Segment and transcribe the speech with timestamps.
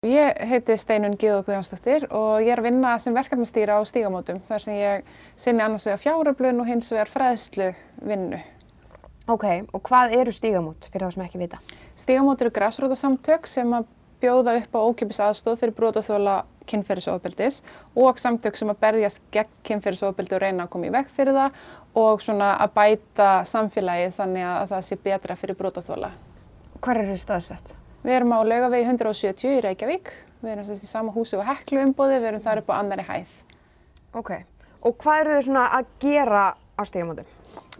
[0.00, 4.62] Ég heiti Steinun Gíðu Guðjónsdóttir og ég er að vinna sem verkefnistýra á stígamótum þar
[4.64, 7.66] sem ég sinni annars vegar fjáröflun og hins vegar fræðslu
[8.08, 8.38] vinnu.
[9.28, 11.60] Ok, og hvað eru stígamót fyrir þá sem ekki vita?
[12.00, 13.90] Stígamót eru græsrótasamtök sem að
[14.24, 16.38] bjóða upp á ókipis aðstóð fyrir brotaþóla
[16.72, 17.60] kynferðisofbeldis
[17.92, 21.60] og samtök sem að berjast gegn kynferðisofbeldi og reyna að koma í veg fyrir það
[22.06, 26.14] og svona að bæta samfélagið þannig að það sé betra fyrir brotaþóla.
[26.80, 27.76] Hvar er þetta staðsett?
[28.00, 30.12] Við erum á laugavegi 170 í Reykjavík.
[30.40, 33.04] Við erum sérst í sama húsi og heklu umbóði, við erum þar upp á annari
[33.04, 33.34] hæð.
[34.16, 34.30] Ok,
[34.80, 37.28] og hvað eru þau svona að gera á stígamótum?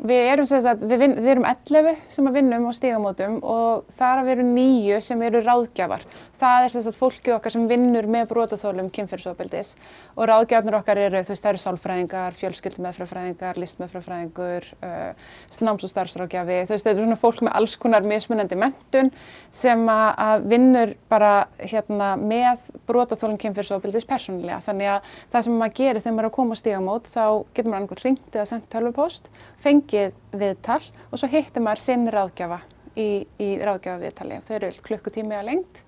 [0.01, 4.23] Við erum, sagt, við, vin, við erum 11 sem að vinnum á stígamótum og þar
[4.23, 6.07] að við erum nýju sem eru ráðgjafar.
[6.41, 9.75] Það er sagt, fólki okkar sem vinnur með brotaþólum kynferðsofbildis
[10.15, 15.29] og ráðgjafarnir okkar eru, veist, eru sálfræðingar, fjölskyldmeðfrafræðingar, listmeðfrafræðingur, uh,
[15.69, 16.57] náms- og starfsráðgjafi.
[16.62, 19.12] Veist, þetta er svona fólk með alls konar mismunandi mentun
[19.53, 24.62] sem að, að vinnur bara hérna, með brotaþólum kynferðsofbildis persónulega.
[24.64, 27.70] Þannig að það sem maður gerir þegar maður er að koma á stígamót þá getur
[27.75, 29.33] maður einhvern ringt eða sendt tölvupóst,
[29.64, 30.80] fengið viðtal
[31.11, 32.61] og svo hittir maður sinn ráðgjafa
[32.97, 33.08] í,
[33.41, 34.41] í ráðgjafa viðtali.
[34.47, 35.83] Þau eru klukkutími að lengt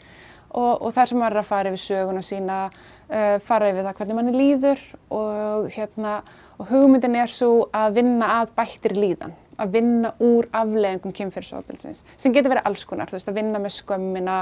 [0.52, 2.62] og, og þar sem maður er að fara yfir söguna sína,
[3.08, 6.18] uh, fara yfir það hvernig manni líður og, hérna,
[6.58, 12.32] og hugmyndin er svo að vinna að bættir líðan að vinna úr afleggingum kynferðsofbilsins sem
[12.34, 14.36] getur verið alls konar, þú veist, að vinna með skömmina,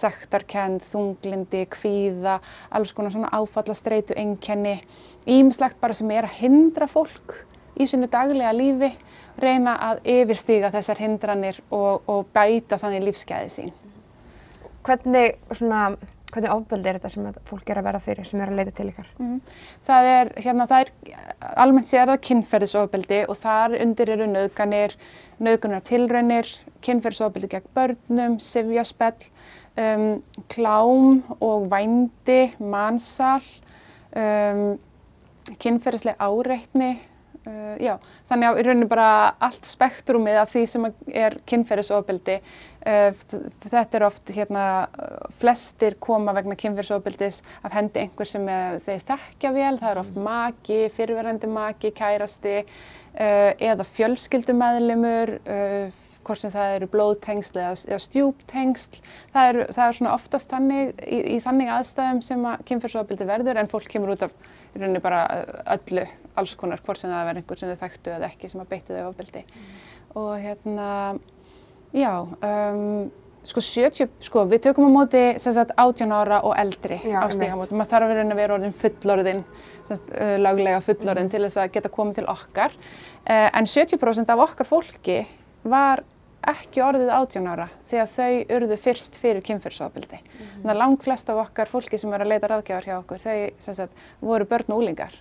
[0.00, 2.38] sektarkend, þunglindi, kvíða,
[2.76, 4.76] alls konar svona áfallastreitu, einkenni,
[5.26, 7.40] ímislegt bara sem er að hindra fólk
[7.80, 8.92] í sinu daglega lífi,
[9.40, 13.70] reyna að yfirstíga þessar hindranir og, og bæta þannig lífsgæði sín.
[14.84, 15.94] Hvernig, svona,
[16.32, 18.88] hvernig ofbeldi er þetta sem fólk er að vera fyrir, sem er að leita til
[18.90, 19.08] ykkar?
[19.20, 19.38] Mm.
[19.86, 24.96] Það er, hérna, það er almennt sér það kynferðisofbeldi og þar undir eru nöðganir,
[25.40, 26.52] nöðgunar tilraunir,
[26.84, 29.30] kynferðisofbeldi gegn börnum, sifjaspell,
[29.80, 30.06] um,
[30.52, 33.44] klám og vændi, mansal,
[34.16, 34.78] um,
[35.60, 36.94] kynferðisleg áreitni,
[37.48, 37.94] Uh, já,
[38.28, 39.04] þannig að í rauninu bara
[39.40, 40.82] allt spektrumið af því sem
[41.16, 42.34] er kynferðisofbeldi.
[42.84, 43.16] Uh,
[43.64, 44.64] þetta er oft, hérna,
[45.40, 49.72] flestir koma vegna kynferðisofbeldis af hendi einhver sem er, þeir þekkja vel.
[49.80, 55.36] Það er oft maki, fyrirverandi maki, kærasti uh, eða fjölskyldumæðlimur,
[56.20, 59.00] hvort sem það eru blóðtengsl eða, eða stjúptengsl.
[59.32, 63.72] Það er, það er oftast þannig, í, í þannig aðstæðum sem að kynferðisofbeldi verður en
[63.72, 65.22] fólk kemur út af í rauninni bara
[65.76, 66.04] öllu,
[66.38, 68.96] alls konar, hvort sem það verður einhver sem þau þekktu eða ekki sem að beittu
[68.96, 69.42] þau ofbeldi.
[69.46, 69.72] Mm.
[70.20, 70.90] Og hérna,
[71.96, 73.10] já, um,
[73.50, 77.26] sko 70, sko við tökum á móti sem sagt 18 ára og eldri já, á
[77.32, 77.80] stígamótum.
[77.80, 79.42] Maður þarf að vera, að vera orðin fullorðin,
[79.88, 80.14] sagt,
[80.44, 81.34] laglega fullorðin mm.
[81.34, 82.78] til þess að geta komið til okkar.
[83.26, 85.20] Uh, en 70% af okkar fólki
[85.66, 86.04] var
[86.48, 90.20] ekki orðið 18 ára því að þau urðu fyrst fyrir kynferðsofbildi.
[90.20, 90.62] Mm -hmm.
[90.62, 93.74] Þannig að langt flest af okkar fólki sem eru að leita ráðgjafar hjá okkur, þau
[93.74, 95.14] sagt, voru börn og úlingar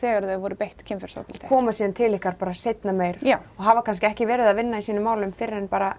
[0.00, 1.48] þegar þau voru beitt kynferðsofbildi.
[1.48, 3.38] Koma síðan til ykkar bara setna meir Já.
[3.58, 5.96] og hafa kannski ekki verið að vinna í sínum málum fyrir en bara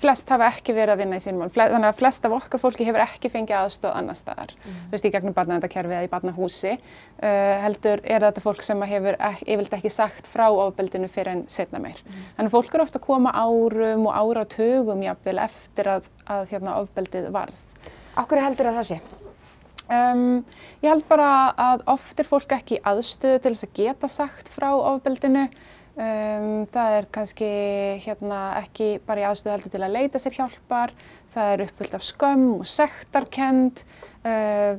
[0.00, 1.50] flest hafa ekki verið að vinna í sínum mál.
[1.52, 4.54] Þannig að flest af okkar fólki hefur ekki fengið aðstóð annar staðar.
[4.56, 4.80] Mm.
[4.88, 6.74] Þú veist, í gegnum barnavendakerfi eða í barnahúsi.
[7.20, 11.46] Uh, heldur er þetta fólk sem hefur ek, yfirleitt ekki sagt frá ofbeldinu fyrir en
[11.52, 12.00] setna meir.
[12.06, 12.28] Mm.
[12.38, 17.32] Þannig fólk eru ofta að koma árum og áratugum jafnvel eftir að, að hérna, ofbeldið
[17.34, 17.66] varð.
[18.20, 19.02] Akkur heldur að það sé?
[19.90, 20.44] Um,
[20.84, 21.28] ég held bara
[21.58, 25.48] að oft er fólk ekki aðstöðu til þess að geta sagt frá ofbeldinu.
[26.00, 27.46] Um, það er kannski
[28.00, 30.94] hérna, ekki bara í aðstöðu heldur til að leita sér hjálpar,
[31.34, 33.82] það er uppfyllt af skömm og sektarkend,
[34.24, 34.78] uh,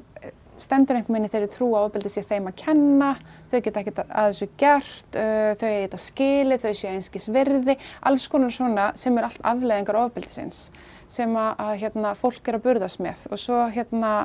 [0.62, 3.12] stendur einhvern veginn þegar trú á ofbeldi sér þeim að kenna,
[3.52, 7.78] þau geta ekkert að þessu gert, uh, þau geta skilið, þau séu einskis virði,
[8.10, 10.64] alls konar svona sem er allt afleðingar ofbeldisins
[11.12, 13.28] sem að, að hérna, fólk er að burðast með.
[13.30, 14.16] Og svo hérna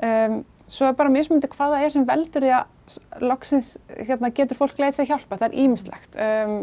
[0.00, 0.40] um,
[0.72, 5.02] Svo er bara mismundi hvaða er sem veldur því að loksins hérna, getur fólk leiðið
[5.02, 6.16] sér hjálpa, það er ímislegt.
[6.16, 6.54] Um,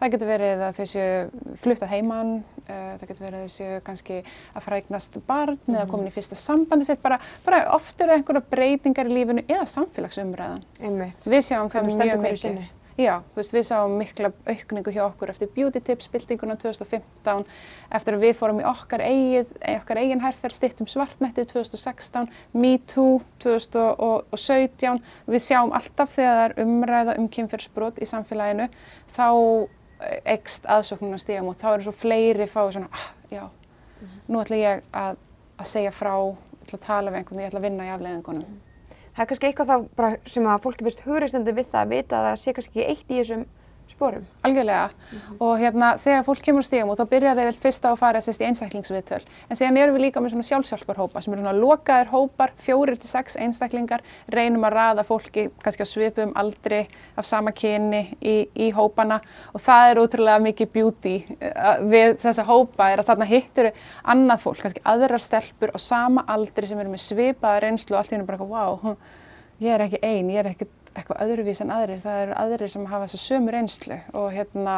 [0.00, 2.32] það getur verið að þau séu fluttað heimann,
[2.66, 5.74] uh, það getur verið að þau séu kannski að fræknast barn mm.
[5.78, 9.66] eða komin í fyrsta sambandi sitt, bara, bara oft eru einhverja breytingar í lífinu eða
[9.72, 10.64] samfélagsumræðan.
[10.82, 11.24] Einmitt.
[11.24, 12.64] Við sjáum það mjög mikið.
[12.94, 17.42] Já, þú veist, við sáum mikla aukningu hjá okkur eftir Beauty Tips byltinguna 2015,
[17.98, 23.16] eftir að við fórum í okkar, eigið, okkar eigin herferð stittum svartnettið 2016, Me Too
[23.42, 25.02] 2017.
[25.26, 28.68] Við sjáum alltaf þegar það er umræða um kynferðsbrot í samfélaginu,
[29.10, 29.26] þá
[30.36, 34.20] ekst aðsóknuna stígum og þá eru svo fleiri fáið svona, ah, já, mm -hmm.
[34.28, 35.16] nú ætla ég að,
[35.58, 36.14] að segja frá,
[36.62, 38.60] ætla að tala við einhvern, ég ætla að vinna í afleiðingunum.
[39.14, 42.24] Það er kannski eitthvað þá sem að fólki fyrst hugreistandi við það að vita að
[42.28, 43.44] það sé kannski eitt í þessum
[43.88, 44.24] sporum.
[44.44, 44.90] Algjörlega.
[45.42, 48.22] Og hérna þegar fólk kemur stígum og þá byrjar þeir vel fyrst á að fara
[48.24, 49.20] sérst í einstaklingsviðtöl.
[49.48, 53.10] En síðan erum við líka með svona sjálfsjálfarhópa sem eru svona lokaðir hópar, fjórir til
[53.10, 56.84] sex einstaklingar, reynum að raða fólki kannski á svipum aldri
[57.16, 59.20] af sama kyni í, í hópana.
[59.54, 63.72] Og það er útrúlega mikið beauty uh, við þessa hópa er að þarna hittir
[64.02, 68.14] annað fólk, kannski aðrar stelpur á sama aldri sem eru með svipaða reynslu og allt
[68.14, 68.96] í hennu bara wow,
[69.62, 72.86] ég er ekki ein, ég er ekki eitthvað öðruvís en aðrir, það eru aðrir sem
[72.90, 74.76] hafa þessu sömu reynslu og hérna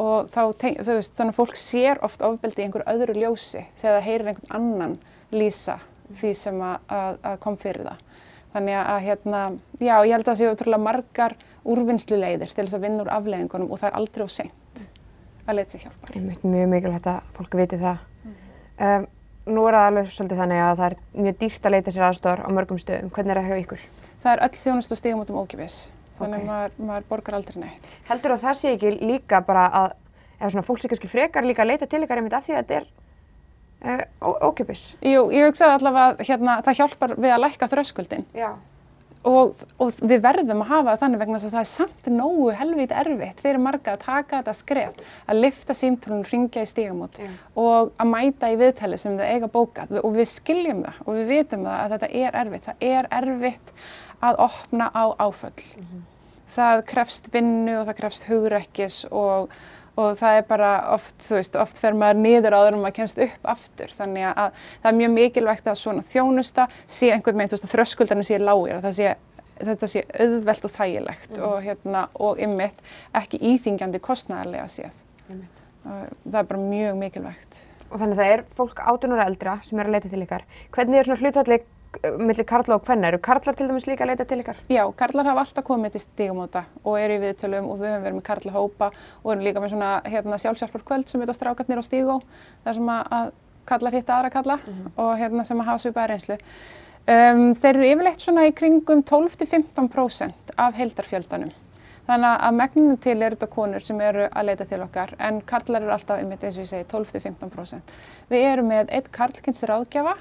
[0.00, 3.98] og þá, þú veist, þannig að fólk sér oft ofbeldi í einhverju öðru ljósi þegar
[3.98, 4.96] það heyrir einhvern annan
[5.34, 5.78] lýsa
[6.18, 8.02] því sem að, að, að kom fyrir það.
[8.54, 9.40] Þannig að hérna,
[9.82, 11.36] já, ég held að það séu útrúlega margar
[11.74, 14.82] úrvinnsluleiðir til þess að vinna úr afleggingunum og það er aldrei á seint
[15.44, 16.14] að leita sér hjálpar.
[16.14, 18.04] Einmitt mjög mikilvægt að fólk viti það.
[18.84, 19.06] Um,
[19.50, 20.96] nú er það alveg svolítið þannig að það er
[21.26, 23.10] mjög dýrt að leita sér aðstór á mörgum stöðum.
[23.14, 23.84] Hvernig er það hjá ykkur?
[24.24, 25.78] Það er öll þjónust og stígamótum ókipis,
[26.18, 26.42] þannig Ok.
[26.42, 27.96] að maður, maður borgar aldrei neitt.
[28.08, 29.96] Heldur að það sé ekki líka bara að,
[30.40, 32.62] eða svona fólk sé kannski frekar líka að leita til ykkar einmitt af því að
[32.62, 32.86] þetta er
[34.24, 34.84] uh, ókjöpis?
[35.04, 38.48] Jú, ég hugsaði allavega að hérna, það hjálpar við að lækka þröskuldin Já.
[39.28, 42.94] og, og við verðum að hafa það þannig vegna að það er samt nógu helvít
[43.02, 44.96] erfitt fyrir marga að taka þetta skref,
[45.28, 47.28] að lifta símtólun, ringja í stígamót Já.
[47.60, 51.30] og að mæta í viðtali sem þau eiga bókað og við skiljum það og við
[51.34, 52.70] vitum það að þetta er erfitt.
[52.70, 53.76] Það er erfitt
[54.24, 55.64] að opna á áföll.
[56.54, 59.52] Það krefst vinnu og það krefst hugrekkis og,
[59.98, 63.22] og það er bara oft, þú veist, oft fer maður niður áður en maður kemst
[63.24, 63.94] upp aftur.
[63.96, 67.76] Þannig að það er mjög mikilvægt að svona þjónusta sé einhvern veginn, þú veist, að
[67.76, 69.14] þröskuldarnir sé lágir, að það sé
[69.54, 72.80] þetta sé auðvelt og þægilegt og, hérna, og ymmit
[73.16, 75.04] ekki íþingjandi kostnæðarlega séð.
[75.28, 75.62] Einmitt.
[75.84, 77.60] Það er bara mjög mikilvægt.
[77.90, 80.44] Og þannig að það er fólk 18 ára eldra sem er að leita til ykkar.
[80.74, 81.58] Hvernig er svona hlutfalli
[82.02, 83.08] millir karla og hvenna?
[83.10, 84.60] Eru karlar til dæmis líka að leita til ykkar?
[84.72, 88.18] Já, karlar hafa alltaf komið til stígamóta og eru í viðtölum og við höfum verið
[88.18, 88.90] með karlahópa
[89.22, 92.20] og erum líka með svona hérna, sjálfsjálfarkvöld sem heita strákarnir á stígó
[92.64, 93.32] þar sem að, að
[93.68, 94.58] kallar hitta aðra kalla
[94.94, 96.38] og hérna sem að hafa svipaða reynslu.
[97.04, 101.52] Um, þeir eru yfirleitt svona í kringum 12-15% af heildarfjöldanum.
[102.04, 105.84] Þannig að megninu til eru þetta konur sem eru að leita til okkar en karlar
[105.84, 107.94] eru alltaf, einmitt eins og ég segi, 12-15%.
[108.28, 110.16] Við erum með eitt karlkynns ráðgjafa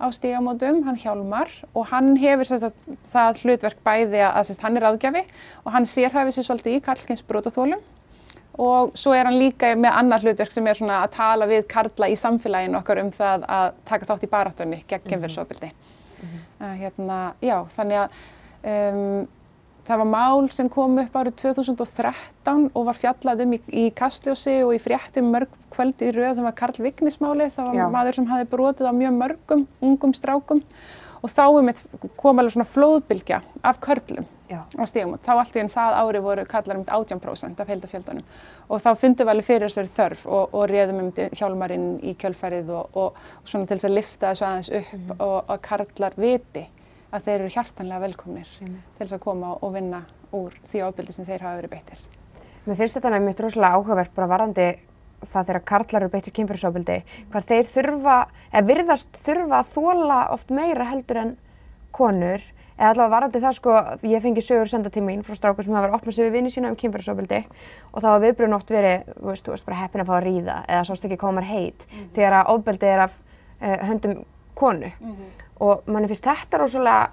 [0.00, 4.86] á stígamótum, hann Hjálmar og hann hefur sagt, það hlutverk bæði að sagt, hann er
[4.88, 5.24] ráðgjafi
[5.64, 7.82] og hann sérhæfi sér svolítið í karlkynns brotaþólum
[8.60, 12.10] og svo er hann líka með annar hlutverk sem er svona að tala við karla
[12.10, 15.70] í samfélaginu okkar um það að taka þátt í baráttunni gegn kynferðisofbeldi.
[16.60, 18.18] Uh, hérna, já, þannig að
[18.72, 19.28] um,
[19.86, 24.56] það var mál sem kom upp árið 2013 og var fjallað um í, í Kastljósi
[24.64, 27.50] og í fréttum mörg kvöld í röð sem var Karl Vignismáli.
[27.54, 27.86] Það var Já.
[27.92, 30.64] maður sem hafi brotið á mjög mörgum ungum strákum
[31.20, 31.80] og þá einmitt
[32.16, 34.64] kom alveg svona flóðbylgja af körlum Já.
[34.66, 38.24] á stígum og þá allt í enn það ári voru kallar um 18% af heildafjöldanum
[38.68, 42.72] og þá fundum við alveg fyrir þessari þörf og, og réðum um hjálmarinn í kjölfarið
[42.74, 46.66] og, og, og svona til þess að lifta þessu aðeins upp og að karlar viti
[47.10, 48.86] að þeir eru hjartanlega velkomnir Einmitt.
[48.96, 50.04] til þess að koma og vinna
[50.36, 52.06] úr því ábyrdi sem þeir hafa verið beittir.
[52.66, 54.68] Mér finnst þetta nefnitt rosalega áhugavert bara varðandi
[55.20, 56.96] það þegar karlar eru beittir kynfyrirsofbildi,
[57.32, 58.16] hvað þeir þurfa,
[58.52, 61.34] eða virðast þurfa að þóla oft meira heldur en
[61.92, 62.44] konur,
[62.78, 63.74] eða allavega varðandi það sko,
[64.08, 66.36] ég fengi sögur senda til mín frá strákur sem hafa verið að opna sig við
[66.38, 67.42] vinni sína um kynfyrirsofbildi
[67.92, 70.24] og þá hafa viðbrun oft verið, þú veist, þú veist bara heppin að fá að
[70.24, 71.84] ríða eða sást ekki koma mér heit
[72.16, 74.22] þegar að ofbeldi er af uh, höndum
[74.56, 74.92] konu
[75.60, 77.10] og manni finnst þetta rosalega,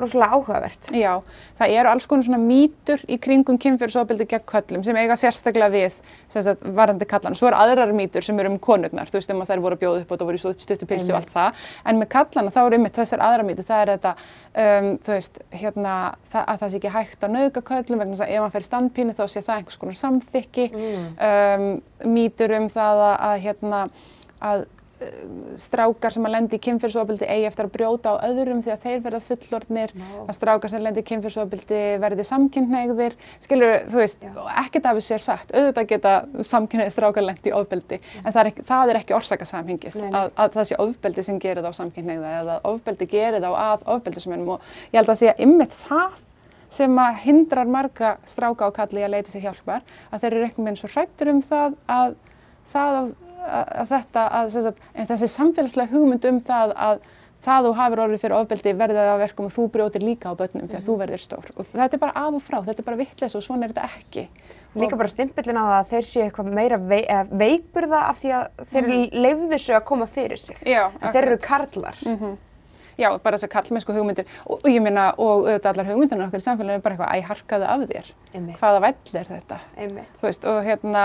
[0.00, 0.86] rosalega áhugavert.
[0.94, 1.16] Já,
[1.58, 5.98] það eru alls konar svona mýtur í kringum kynfyrirsofbeldi gegn köllum sem eiga sérstaklega við
[6.30, 7.36] sem sagt, varandi kallan.
[7.36, 9.82] Svo eru aðrar mýtur sem eru um konurnar, þú veist um að þær voru að
[9.82, 11.66] bjóða upp og það voru í stuttu pilsi og allt það.
[11.90, 14.16] En með kallana þá eru einmitt þessar aðrar mýtur, það er þetta,
[14.64, 15.98] um, þú veist, hérna,
[16.30, 18.68] það, að það sé ekki hægt að nauðga köllum vegna þess að ef hann fer
[18.70, 20.70] standpínu þá sé það einhvers konar samþykki.
[21.28, 21.70] Um,
[22.14, 23.86] mýtur um það að, að hérna,
[24.40, 24.68] að
[25.60, 29.02] strákar sem að lendi í kynfyrirsofbeldi eigi eftir að brjóta á öðrum því að þeir
[29.04, 29.94] verða fullorðnir,
[30.26, 35.16] að strákar sem lendi í kynfyrirsofbeldi verði samkynhneigðir, skilur, þú veist, og ekkert af þessu
[35.16, 36.14] er sagt, auðvitað geta
[36.52, 40.68] samkynhneigðir strákar lendi í ofbeldi, en það er það er ekki orsakasamhengið, að, að það
[40.70, 44.52] sé ofbeldi sem gerir það á samkynhneigða eða að ofbeldi gerir það á að ofbeldismennum
[44.56, 46.26] og ég held að sé að ymmit það
[46.70, 50.68] sem að hindrar marga stráka og kalli að leita sér hjálpar, að þeir eru einhvern
[50.68, 52.14] veginn svo hrættur um það að,
[52.70, 53.10] það að,
[53.46, 57.02] að, þetta, að, sagt, en þessi samfélagslega hugmynd um það að
[57.40, 60.34] það þú hafur orðið fyrir ofbeldi verði það að verkum og þú brjótir líka á
[60.36, 61.46] börnum því að þú verðir stór.
[61.54, 64.00] Og þetta er bara af og frá, þetta er bara vittles og svona er þetta
[64.00, 64.26] ekki.
[64.80, 68.34] Líka bara stimpillin á það að þeir séu eitthvað meira vei, eða veikburða af því
[68.36, 68.44] að
[68.74, 69.06] þeir mm.
[69.24, 70.60] leifðu þessu að koma fyrir sig.
[70.68, 72.04] Já, þeir eru karlar.
[73.00, 76.78] Já, bara þessar kallmennsku hugmyndir og, ég minna, og auðvitað allar hugmyndirna okkar í samfélaginu
[76.78, 78.10] er bara eitthvað, æ, harkaðu af þér.
[78.30, 78.58] Einmitt.
[78.60, 79.60] Hvaða vell er þetta?
[79.76, 80.14] Einmitt.
[80.20, 81.04] Þú veist, og hérna,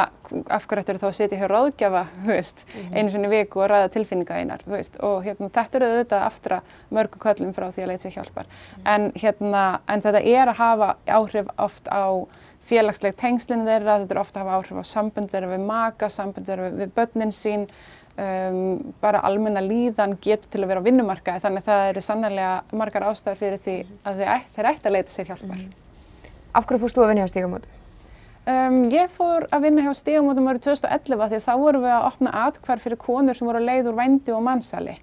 [0.54, 3.92] af hverju ættir þá að sitja hjá ráðgjafa, þú veist, einu sinni viku og ræða
[3.96, 6.62] tilfinninga einar, þú veist, og hérna, þetta eru auðvitað aftra
[6.94, 8.52] mörgum köllum frá því að leita sér hjálpar.
[8.86, 12.06] En hérna, en þetta er að hafa áhrif oft á
[12.66, 16.48] félagsleg tengslinn þeirra, þetta er ofta að hafa áhrif á sambund þeirra við maka, sambund
[16.50, 17.68] þeirra við börnin sín,
[18.18, 22.52] um, bara almenna líðan getur til að vera á vinnumarkaði, þannig að það eru sannlega
[22.74, 25.66] margar ástæður fyrir því að þeir, ætt, þeir ætti að leita sér hjálpar.
[26.56, 27.82] Af hverju fórst þú að vinna hjá Stígamótum?
[28.46, 32.34] Um, ég fór að vinna hjá Stígamótum árið 2011 því þá vorum við að opna
[32.46, 35.00] atkvar fyrir konur sem voru að leið úr vændi og mannsali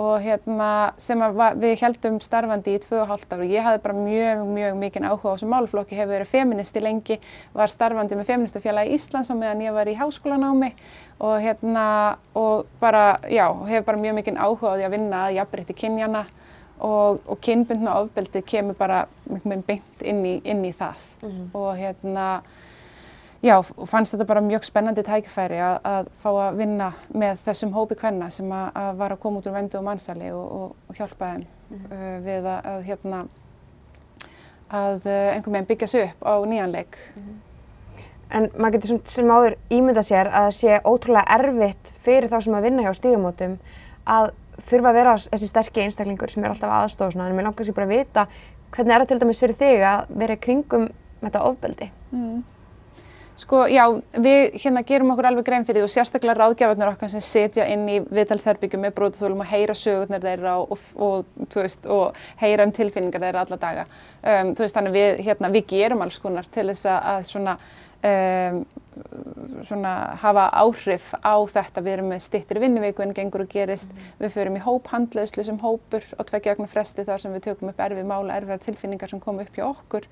[0.00, 0.66] og hérna
[1.02, 3.94] sem að va- við heldum starfandi í tvö og hálft ár og ég hafði bara
[3.98, 7.16] mjög, mjög mikinn áhuga á þessum málflokki, hefur verið feministi lengi,
[7.52, 10.70] var starfandi með feministafélagi Íslands á meðan ég var í háskólanámi
[11.20, 11.86] og hérna
[12.34, 16.24] og bara, já, hefur bara mjög mikinn áhuga á því að vinna að jafnrétti kynjana
[16.80, 21.06] og, og kynbundna ofbeldi kemur bara mjög mjög beint inn í, inn í það.
[21.52, 22.40] Og hérna
[23.40, 23.54] Já,
[23.88, 28.26] fannst þetta bara mjög spennandi tækifæri að, að fá að vinna með þessum hópi kvenna
[28.28, 31.30] sem að, að var að koma út úr vendu og mannsali og, og, og hjálpa
[31.30, 31.46] þeim
[31.78, 33.22] uh, við að, að hérna
[34.68, 37.00] að uh, einhvern veginn byggja sig upp á nýjanleik.
[38.30, 42.38] En maður getur sem, sem áður ímynda sér að það sé ótrúlega erfitt fyrir þá
[42.44, 43.58] sem að vinna hjá Stígamótum
[44.06, 44.30] að
[44.70, 47.28] þurfa að vera þessi sterkir einstaklingur sem er alltaf aðstofa svona.
[47.30, 48.26] En mér langar sér bara að vita
[48.70, 50.88] hvernig er það til dæmis fyrir þig að vera kringum
[51.20, 51.90] þetta ofbeldi?
[53.40, 53.86] Sko, já,
[54.20, 57.86] við hérna gerum okkur alveg grein fyrir því og sérstaklega ráðgjafarnir okkar sem setja inn
[57.88, 63.24] í viðtalsherbyggjum með brótaþólum og heyra sögurnar þeirra og, og, veist, og heyra um tilfinningar
[63.24, 63.86] þeirra alla daga.
[64.20, 67.56] Um, veist, við, hérna, við gerum alls konar til þess að svona,
[68.06, 68.60] um,
[69.66, 71.82] svona hafa áhrif á þetta.
[71.84, 73.92] Við erum með stittir vinnuviku en gengur og gerist.
[74.20, 77.82] Við förum í hóphandlaðslu sem hópur á tveggja vegna fresti þar sem við tökum upp
[77.84, 80.08] erfið mála, erfiðar tilfinningar sem koma upp hjá okkur.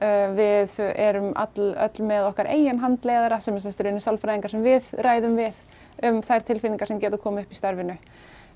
[0.00, 4.86] Uh, við erum all, öll með okkar eigin handleiðara sem er raunin sálfræðingar sem við
[5.04, 5.64] ræðum við
[6.08, 7.96] um þær tilfinningar sem getur komið upp í starfinu.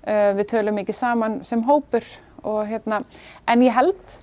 [0.04, 2.07] Uh, við tölum mikið saman sem hópur
[2.45, 3.02] og hérna,
[3.49, 4.16] en ég held,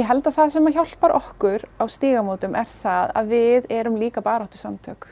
[0.00, 3.98] ég held að það sem að hjálpar okkur á stígamótum er það að við erum
[4.00, 5.08] líka baráttu samtök.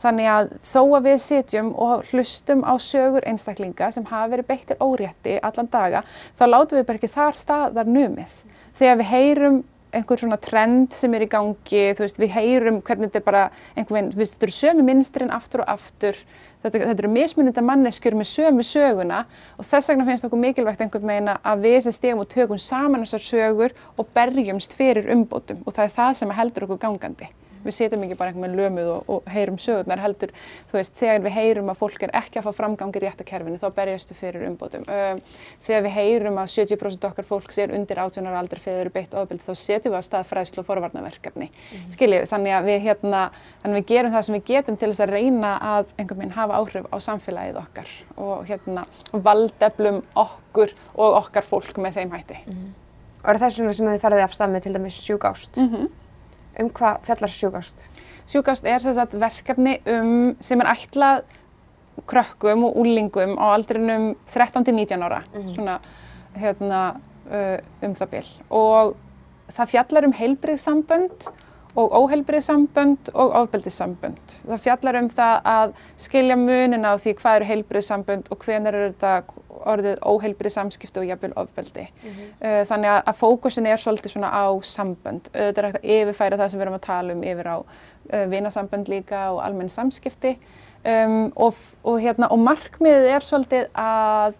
[0.00, 4.80] Þannig að þó að við sitjum og hlustum á sögur einstaklinga sem hafa verið beittir
[4.80, 6.02] órétti allan daga,
[6.36, 8.36] þá látum við bara ekki þar staðar numið.
[8.76, 9.62] Þegar við heyrum
[9.96, 13.44] einhver svona trend sem er í gangi, þú veist, við heyrum hvernig þetta er bara
[13.74, 16.20] einhvern veginn, þú veist, þetta eru sömu minstrin aftur og aftur,
[16.64, 19.22] þetta, þetta eru mismunandi manneskjur með sömu söguna
[19.56, 23.06] og þess vegna finnst okkur mikilvægt einhvern veginn að við sem stegum og tökum saman
[23.06, 27.32] þessar sögur og berjumst fyrir umbótum og það er það sem heldur okkur gangandi.
[27.66, 30.32] Við setjum ekki bara einhvern veginn lömuð og, og heyrum sögurnar heldur,
[30.70, 33.66] þú veist, þegar við heyrum að fólk er ekki að fá framgang í réttakerfinu, þá
[33.76, 34.86] berjastu fyrir umbótum.
[34.86, 35.22] Um,
[35.66, 39.44] þegar við heyrum að 70% okkar fólks er undir 18 ára aldrei eru beitt ofbeldi,
[39.46, 41.50] þá setjum við að stað fræðslu og forvarnaverkefni.
[41.50, 41.84] Mm.
[41.94, 43.26] Skiljið, þannig að við hérna,
[43.62, 46.36] þannig að við gerum það sem við getum til þess að reyna að einhvern veginn
[46.36, 52.40] hafa áhrif á samfélagið okkar og hérna valdeflum okkur og okkar fólk með þeim hætti.
[53.26, 55.56] Og er það svona sem þið ferðið af stað með til dæmis sjúkást?
[55.58, 55.88] Mm
[56.56, 57.88] Um hvað fjallar sjúkást?
[58.26, 61.26] Sjúkast er sagt verkefni um, sem er ætlað
[62.08, 65.22] krökkum og úlingum á aldrinum 13-19 ára,
[65.54, 65.78] svona
[66.36, 66.80] hérna,
[67.28, 68.30] uh, um það bil.
[68.52, 68.96] Og
[69.52, 71.28] það fjallar um heilbriðsambönd
[71.76, 74.36] og óheilbriðsambönd og ofbeldissambönd.
[74.46, 78.94] Það fjallar um það að skilja munin á því hvað eru heilbriðsambönd og hvenær eru
[78.94, 81.84] þetta orðið óheilbrið samskipti og jafnvel ofbeldi.
[82.40, 85.28] Uh, þannig að, að fókusin er svolítið svona á sambönd.
[85.34, 88.24] Auðvitað er hægt að yfirfæra það sem við erum að tala um yfir á uh,
[88.32, 90.36] vinasambönd líka og almenn samskipti.
[90.86, 94.36] Um, og, og, hérna, og markmiðið er svolítið að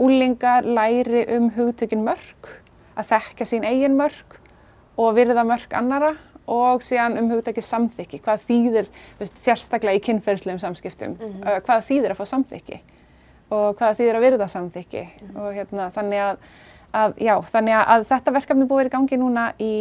[0.00, 2.50] úlingar læri um hugtökin mörg,
[2.94, 4.36] að þekka sín eigin mörg
[5.00, 6.14] og virða mörg annara
[6.50, 8.88] og síðan um hugtæki samþykki, hvað þýðir,
[9.20, 12.80] veist, sérstaklega í kynferðslegum samskiptum, uh, hvað þýðir að fá samþykki?
[13.50, 15.06] Og hvað þýðir að virða samþykki?
[15.34, 16.44] Og hérna þannig að,
[17.00, 19.74] að já, þannig að, þetta verkefni er búið vera í gangi núna í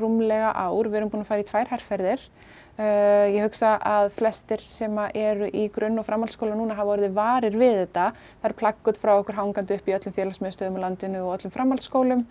[0.00, 2.28] rúmlega ár, við erum búin að fara í tvær herrferðir
[2.74, 7.54] Uh, ég hugsa að flestir sem eru í grunn- og framhaldsskóla núna hafa orðið varir
[7.54, 8.08] við þetta.
[8.42, 12.24] Það er plakkut frá okkur hangandi upp í öllum félagsmiðstöðum í landinu og öllum framhaldsskólum.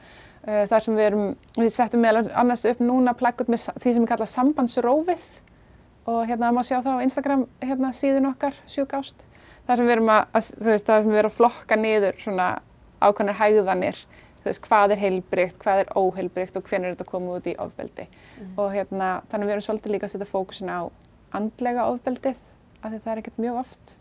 [0.44, 4.04] Uh, þar sem við erum, við settum meðal annars upp núna plakkut með því sem
[4.04, 5.30] við kalla sambandsrófið
[6.12, 9.24] og hérna má sjá það á Instagram hérna, síðun okkar, sjúkást.
[9.64, 12.50] Þar sem við erum að, þú veist, þar sem við erum að flokka niður svona
[13.00, 14.04] ákvæmnar hægðanir
[14.44, 17.56] þú veist, hvað er heilbrygt, hvað er óheilbrygt og hvernig er þetta komið út í
[17.64, 18.08] ofbeldi.
[18.60, 20.92] Og hérna, þannig við erum svolítið líka að setja fókusin á
[21.34, 22.42] andlega ofbeldið,
[22.84, 23.96] af því það er ekkert mjög oft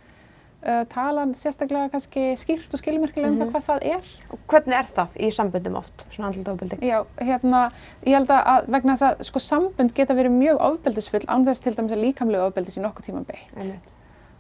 [0.67, 3.43] uh, tala sérstaklega kannski skýrt og skilmerkilega um Mhm.
[3.43, 4.03] það hvað það er.
[4.33, 6.79] Og hvernig er það í samböndum oft, svona andlut ofbeldi?
[6.83, 7.71] Já, hérna,
[8.07, 11.73] ég held að vegna þess að sko sambund geta verið mjög ofbeldisfull án þess til
[11.75, 13.51] dæmis að líkamlega ofbeldis í nokkuð tíma beitt.
[13.57, 13.89] Einmitt.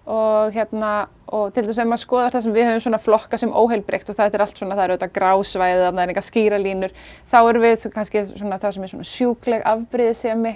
[0.05, 3.51] Og hérna, og til þess að maður skoðar það sem við höfum svona flokka sem
[3.53, 6.91] óheilbreykt og það er allt svona, það eru auðvitað grásvæði, það er eitthvað skýra línur,
[7.31, 10.55] þá erum við kannski svona það sem er svona sjúkleg afbrýðisemi,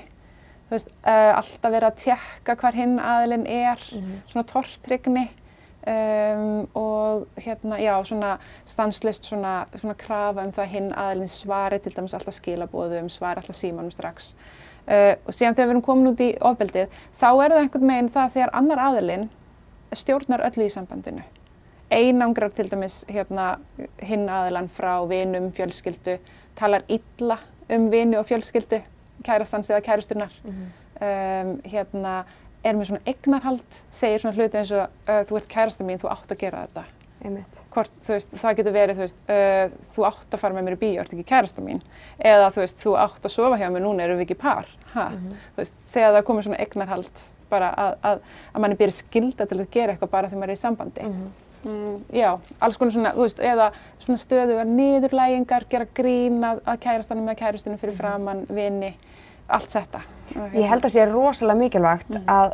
[0.67, 4.17] þú veist, uh, alltaf verið að tjekka hvar hinn aðilinn er, Mhm.
[4.27, 5.29] svona tortrygni
[5.87, 11.79] um, og hérna, já, svona stanslist svona, svona krafa um það að hinn aðilinn svari
[11.83, 14.35] til dæmis alltaf skilabóðum, svari alltaf símanum strax.
[14.87, 18.13] Uh, og síðan þegar við erum komin út í ofbeldið, þá er það einhvern veginn
[18.15, 19.29] það þegar annar aðilinn
[19.97, 21.27] stjórnar öllu í sambandinu.
[21.91, 23.57] Einangrar til dæmis hérna,
[24.03, 26.19] hinn aðilann frá vinum, fjölskyldu,
[26.59, 27.39] talar illa
[27.71, 28.81] um vini og fjölskyldu,
[29.27, 32.17] kærastans eða kærasturnar um, hérna,
[32.67, 36.11] er með svona eignarhald, segir svona hluti eins og uh, þú ert kærasta mín, þú
[36.13, 36.85] átt að gera þetta.
[37.27, 37.61] Einmitt.
[37.73, 40.77] Hvort, þú veist, það getur verið, þú veist, uh, þú átt að fara með mér
[40.77, 41.81] í bíó, ert ekki kærasta mín.
[42.21, 44.69] Eða þú veist, þú átt að sofa hjá mér, núna erum við ekki par.
[44.93, 45.09] Ha?
[45.17, 49.61] Þú veist, þegar það komið svona eignarhald, bara að, að, að manni byrja skilda til
[49.63, 51.11] að gera eitthvað bara þegar maður er í sambandi.
[51.11, 51.35] Mhm.
[51.67, 52.29] Mm, já,
[52.63, 53.65] alls konar svona, þú veist, eða
[53.99, 58.93] svona stöðugar niðurlægingar, gera grín að, að kærastanum með kærastunum fyrir framann, vini,
[59.49, 60.01] allt þetta.
[60.55, 62.25] Ég held að sé rosalega mikilvægt Mhm.
[62.29, 62.53] að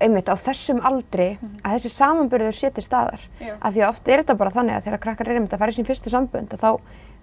[0.00, 3.20] einmitt á þessum aldri að þessi samanburður sé til staðar.
[3.40, 3.54] Já.
[3.60, 5.70] Af því að oft er þetta bara þannig að þegar krakkar er einmitt að fara
[5.70, 6.80] í sín fyrstu sambönd að þá,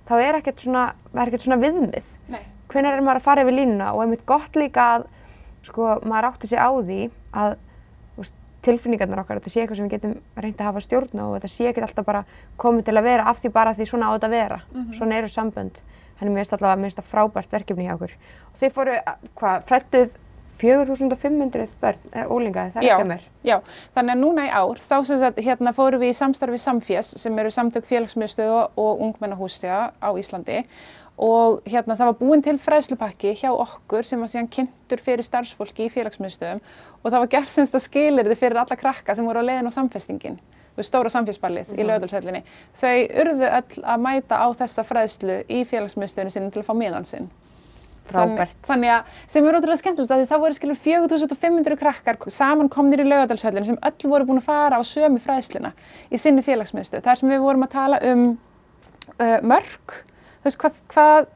[0.08, 2.04] þá er ekkert svona, það svona viðmið.
[2.30, 2.42] Nei.
[2.70, 5.06] Hvenær er maður að fara yfir línuna og einmitt gott líka að
[5.64, 7.58] sko maður átti sig á því að
[8.68, 11.52] tilfinningarnar okkar, þetta sé eitthvað sem við getum reynd að hafa stjórn á og þetta
[11.54, 12.24] sé ekkert alltaf bara
[12.60, 14.58] komið til að vera af því bara því svona á þetta vera.
[14.98, 15.80] Svona eru sambönd.
[16.20, 18.16] Þannig mér finnst allavega, mér finnst það frábært verkefni hjá okkur.
[18.52, 18.96] Og þið fóru,
[19.38, 20.16] hvað, frættuð
[20.58, 22.94] 4500 börn, eh, ólinga, það er Já.
[22.96, 23.26] ekki að mér.
[23.46, 23.58] Já,
[23.96, 27.40] þannig að núna í ár, þá sem sagt, hérna fórum við í samstarfi Samfés sem
[27.40, 30.66] eru samtök félagsmiðstöðu og ungmennahúsja á Íslandi
[31.18, 35.88] og hérna það var búinn til fræðslupakki hjá okkur sem var síðan kynntur fyrir starfsfólki
[35.88, 36.62] í félagsmiðstöðum
[37.02, 39.74] og það var gert semst að skilirði fyrir alla krakka sem voru á leiðin á
[39.74, 40.38] samfestingin
[40.78, 42.44] við stóra samfélagsballið í lögadalsöllinni.
[42.78, 47.08] Þau urðu öll að mæta á þessa fræðslu í félagsmiðstöðinu sinni til að fá miðan
[47.10, 47.30] sinn.
[48.08, 48.56] Frábært.
[48.64, 52.70] Þannig, þannig að sem er ótrúlega skemmtilegt að því það voru skilur 4500 krakkar saman
[52.72, 55.74] komnir í laugadalshöllinu sem öll voru búin að fara á sömu fræðsluna
[56.08, 57.04] í sinni félagsmiðstöð.
[57.04, 58.24] Þar sem við vorum að tala um
[59.18, 59.98] uh, mörg,
[60.40, 61.30] þú veist hvað, hvað,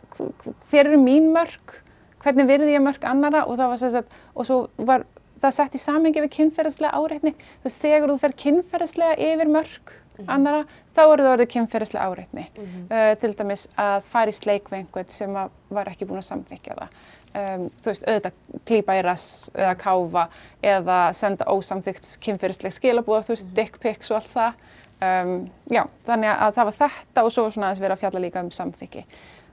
[0.72, 1.76] hver eru mín mörg,
[2.24, 5.04] hvernig virði ég mörg annara og það var sagt, og svo var
[5.41, 7.34] það sett í samhengi við kynferðislega áreitni.
[7.34, 9.95] Þú veist, þegar þú fer kynferðislega yfir mörg
[10.30, 12.43] annara, þá eru það orðið kynferðislega áreitni.
[12.91, 16.30] Uh, til dæmis að fara í sleik við einhvern sem að var ekki búin að
[16.30, 17.01] samþykja það.
[17.32, 20.25] Um, þú veist, auðvitað klípa í rass eða káfa
[20.73, 24.65] eða senda ósamþygt kynferðisleg skilabúða, þú veist, dick pics og allt það.
[25.01, 25.38] Um,
[25.71, 28.51] já, þannig að það var þetta og svo svona aðeins verið að fjalla líka um
[28.54, 29.06] samþykki.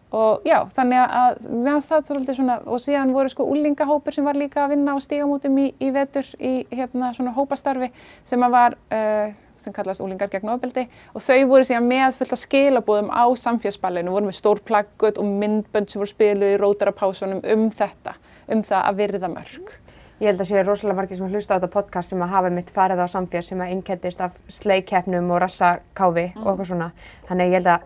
[0.09, 4.39] Og já, þannig að meðan það svolítið svona, og síðan voru sko úlingahópur sem var
[4.41, 7.91] líka að vinna á stígamótum í, í vetur í hérna svona hópastarfi
[8.25, 12.33] sem að var, uh, sem kallast úlingar gegn ofbeldi og þau voru síðan með fullt
[12.39, 17.45] af skilabóðum á samfélagsballinu, voru með stór plaggut og myndbönd sem voru spiluð í rótarapásunum
[17.45, 18.17] um þetta,
[18.49, 19.77] um það að virða mörg.
[20.19, 22.73] Ég held að sé rosalega margir sem hlusta á þetta podcast sem að hafa mitt
[22.75, 26.89] farið á samfélag sem að innkendist af sleikeppnum og rassakáfi og eitthvað svona.
[27.29, 27.85] Þannig ég held að,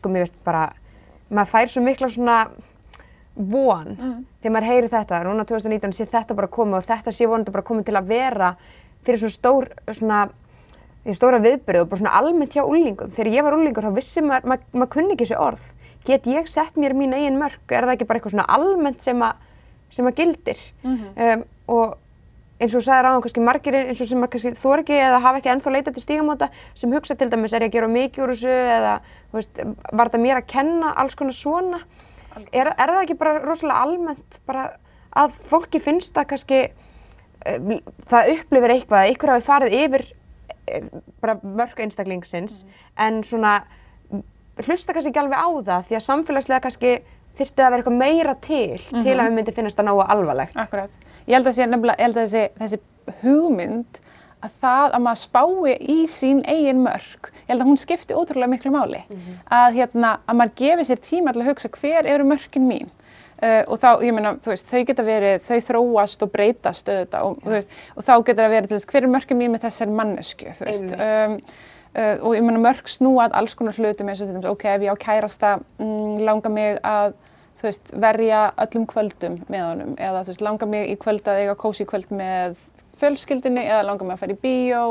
[0.00, 0.64] sko, mér veist bara,
[1.30, 2.38] maður fær svo mikla svona
[3.34, 3.96] von
[4.42, 5.22] þegar maður heyri þetta.
[5.26, 8.54] Núna 2019 sé þetta bara komið og þetta sé vonandi bara komið til að vera
[9.06, 10.20] fyrir svona stór, svona,
[11.04, 13.12] því stóra viðbyrðu og bara svona almennt hjá úlingum.
[13.14, 15.70] Þegar ég var úlingur þá vissi maður, maður, maður kunni ekki þessi orð.
[16.08, 17.60] Get ég sett mér mín eigin mörg?
[17.70, 19.40] Er það ekki bara eitthvað svona almennt sem að,
[19.92, 20.62] sem að gildir?
[20.84, 21.98] um, og
[22.60, 25.40] eins og sagði ráðan kannski margir eins og sem maður kannski þor ekki eða hafa
[25.40, 28.32] ekki ennþá leitað til stígamóta sem hugsa til dæmis er ég að gera mikið úr
[28.34, 28.92] þessu eða
[29.32, 31.80] veist, var þetta mér að kenna alls konar svona?
[32.52, 34.68] Er, er það ekki bara rosalega almennt bara
[35.16, 37.76] að fólki finnst það kannski uh,
[38.12, 40.90] það upplifir eitthvað að ykkur hafi farið yfir uh,
[41.24, 42.62] bara mörg einstaklingsins
[43.00, 43.62] en svona
[44.66, 46.94] hlusta kannski ekki alveg á það því að samfélagslega kannski
[47.38, 50.56] þyrfti að vera eitthvað meira til til að við myndi finnast það nógu alvarlegt.
[50.60, 51.10] Akkurat.
[51.26, 52.80] Ég held að, sé, ég held að þessi, þessi
[53.22, 54.00] hugmynd
[54.40, 58.52] að það að maður spái í sín eigin mörg, ég held að hún skipti ótrúlega
[58.54, 59.02] miklu máli.
[59.52, 62.88] að, hérna, að maður gefi sér tíma til að hugsa hver eru mörgin mín.
[63.40, 67.22] Uh, og þá, ég meina, þú veist, þau geta verið, þau þróast og breytast auðvitað
[67.24, 69.62] og, þú veist, og þá geta það verið til þess hver er mörgin mín með
[69.64, 70.90] þessari mannesku, þú veist.
[70.92, 71.38] Um,
[71.96, 74.86] uh, og ég meina mörg snúað alls konar hlutum eins og til dæmis, ok, ef
[74.86, 77.14] ég á kærasta, mm, langar mig að
[77.62, 81.86] veist, verja öllum kvöldum með honum eða veist, langar mig í kvöld að eiga kósi
[81.88, 82.56] kvöld með
[83.00, 84.84] fjölskyldinni eða langar mig að fara í bíó,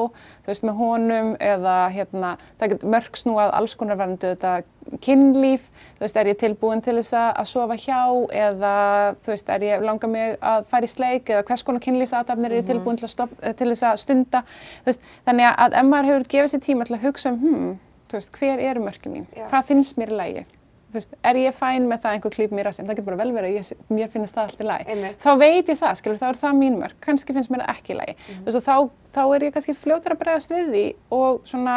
[0.44, 5.66] þú veist, með honum eða hérna, það getur mörg snúað alls konar varandi þetta kynlíf,
[5.98, 8.02] þú veist, er ég tilbúin til þess að sofa hjá
[8.44, 8.76] eða
[9.22, 12.62] þú veist, er ég langar mig að fara í sleik eða hvers konar kynlífsatafnir er
[12.64, 14.46] ég tilbúin til, stopp, til þess að stunda,
[14.82, 17.76] þú veist, þannig að ef maður hefur gefið sér tíma til að hugsa um, hmm,
[18.10, 19.46] þú veist, hver eru mörgum mín, Já.
[19.52, 20.50] hvað finnst mér í lagi?
[20.90, 23.18] Veist, er ég fæn með það að einhver klíp mér að sem, það getur bara
[23.20, 24.86] vel verið að ég, mér finnst það allt í lagi.
[24.90, 25.20] Einmitt.
[25.22, 27.94] Þá veit ég það, skilur, þá er það mín mörg, kannski finnst mér það ekki
[27.94, 28.16] í lagi.
[28.30, 30.84] Þú veist, og þá, þá er ég kannski fljótar að bregðast við því
[31.20, 31.76] og svona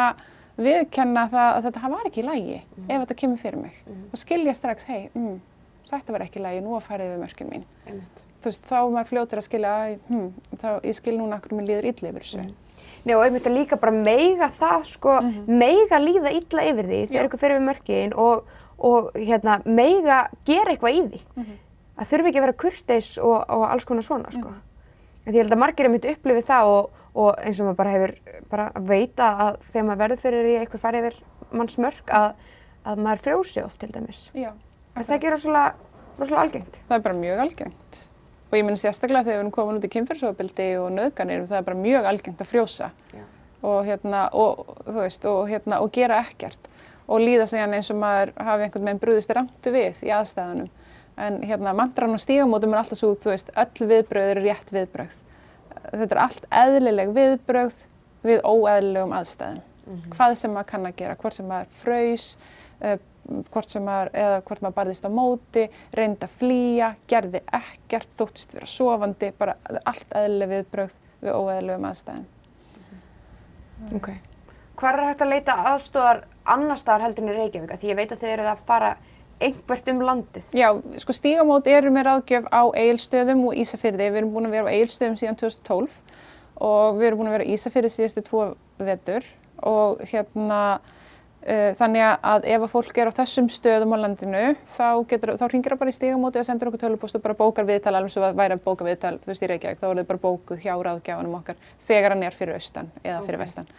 [0.57, 3.79] viðkenna það að þetta var ekki í lagi ef þetta kemur fyrir mig.
[4.09, 5.37] Og skilja strax, hei, mm,
[5.91, 7.69] þetta var ekki í lagi, nú að fara yfir mörgin mín.
[8.43, 11.69] Veist, þá er maður fljótar að skilja, að, hm, þá, ég skil núna okkur mér
[11.69, 12.49] líður illa yfir þessu.
[13.03, 15.15] Nei og einmitt að líka bara meiga það sko,
[15.47, 18.45] meiga líða illa yfir því þegar ykkur fyrir við mörkin og,
[18.77, 21.23] og hérna meiga gera eitthvað í því.
[21.93, 24.49] Að þurfi ekki að vera kurteis og, og alls konar svona sko.
[24.49, 24.69] Mm
[25.23, 27.91] Því ég held að margir er myndi upplifið það og, og eins og maður bara
[27.93, 28.13] hefur
[28.51, 31.19] bara að veita að þegar maður verður fyrir því að eitthvað fari yfir
[31.59, 32.25] manns mörk að,
[32.91, 34.23] að maður frjósi oft til dæmis.
[34.35, 34.49] Já.
[34.93, 36.81] En það ekki rosalega, rosalega algengt.
[36.89, 38.01] Það er bara mjög algengt.
[38.49, 41.67] Og ég minn sérstaklega þegar við erum komin út í kynferðsofbildi og nöðganir, það er
[41.71, 43.23] bara mjög algengt að frjósa Já.
[43.63, 46.67] og, hérna, og, veist, og, hérna, og gera ekkert
[47.07, 50.71] og líða sig eins og maður hafi einhvern veginn brúðist rántu við í aðstæðunum.
[51.23, 55.19] En hérna, mandran og stígamótum er alltaf svo, þú veist, öll viðbröð eru rétt viðbröð.
[55.91, 57.85] Þetta er allt eðlileg viðbröð
[58.25, 59.61] við óeðlilegum aðstæðum.
[60.15, 62.27] Hvað sem maður kann að gera, hvort sem maður fröys,
[62.79, 62.97] uh,
[63.51, 68.55] hvort sem maður, eða hvort maður barðist á móti, reyndi að flýja, gerði ekkert, þóttist
[68.55, 72.29] vera sofandi, bara allt eðlileg viðbröð við óeðlilegum aðstæðum.
[73.99, 74.13] Ok.
[74.79, 77.75] Hvar er hægt að leita aðstóðar annar staðar heldur en í Reykjavík?
[77.81, 78.93] Því ég veit að þið eruð að fara
[79.43, 80.55] einhvert um landið.
[80.55, 80.69] Já,
[81.03, 84.09] sko stígamót eru með ráðgjöf á Egilstöðum og Ísafyrði.
[84.09, 86.01] Við erum búin að vera á Egilstöðum síðan 2012
[86.63, 88.43] og við erum búin að vera á Ísafyrði síðustu tvo
[88.81, 89.25] vetur
[89.63, 94.43] og hérna uh, þannig að ef að fólk er á þessum stöðum á landinu
[94.75, 97.67] þá, getur, þá ringir það bara í stígamóti og sendir okkur tölvupost og bara bókar
[97.67, 100.23] viðtal alveg svo að væri að bóka viðtal þú veist í Reykjavík, þá það bara
[100.23, 103.45] bókuð hjá ráðgjáfanum okkar þegar hann er fyrir austan eða fyrir Ok.
[103.45, 103.71] vestan.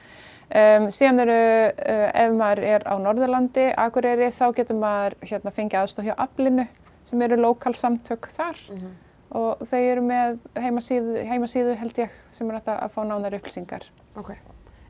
[0.52, 1.38] Um, síðan eru,
[1.72, 6.66] uh, ef maður er á Norðurlandi, Akureyri, þá getur maður hérna fengið aðstof hjá Aflinu
[7.08, 8.60] sem eru lokal samtök þar
[9.34, 13.88] og þau eru með heimasíðu, heimasíðu held ég sem er að að fá nánar upplýsingar.
[14.16, 14.36] Ok.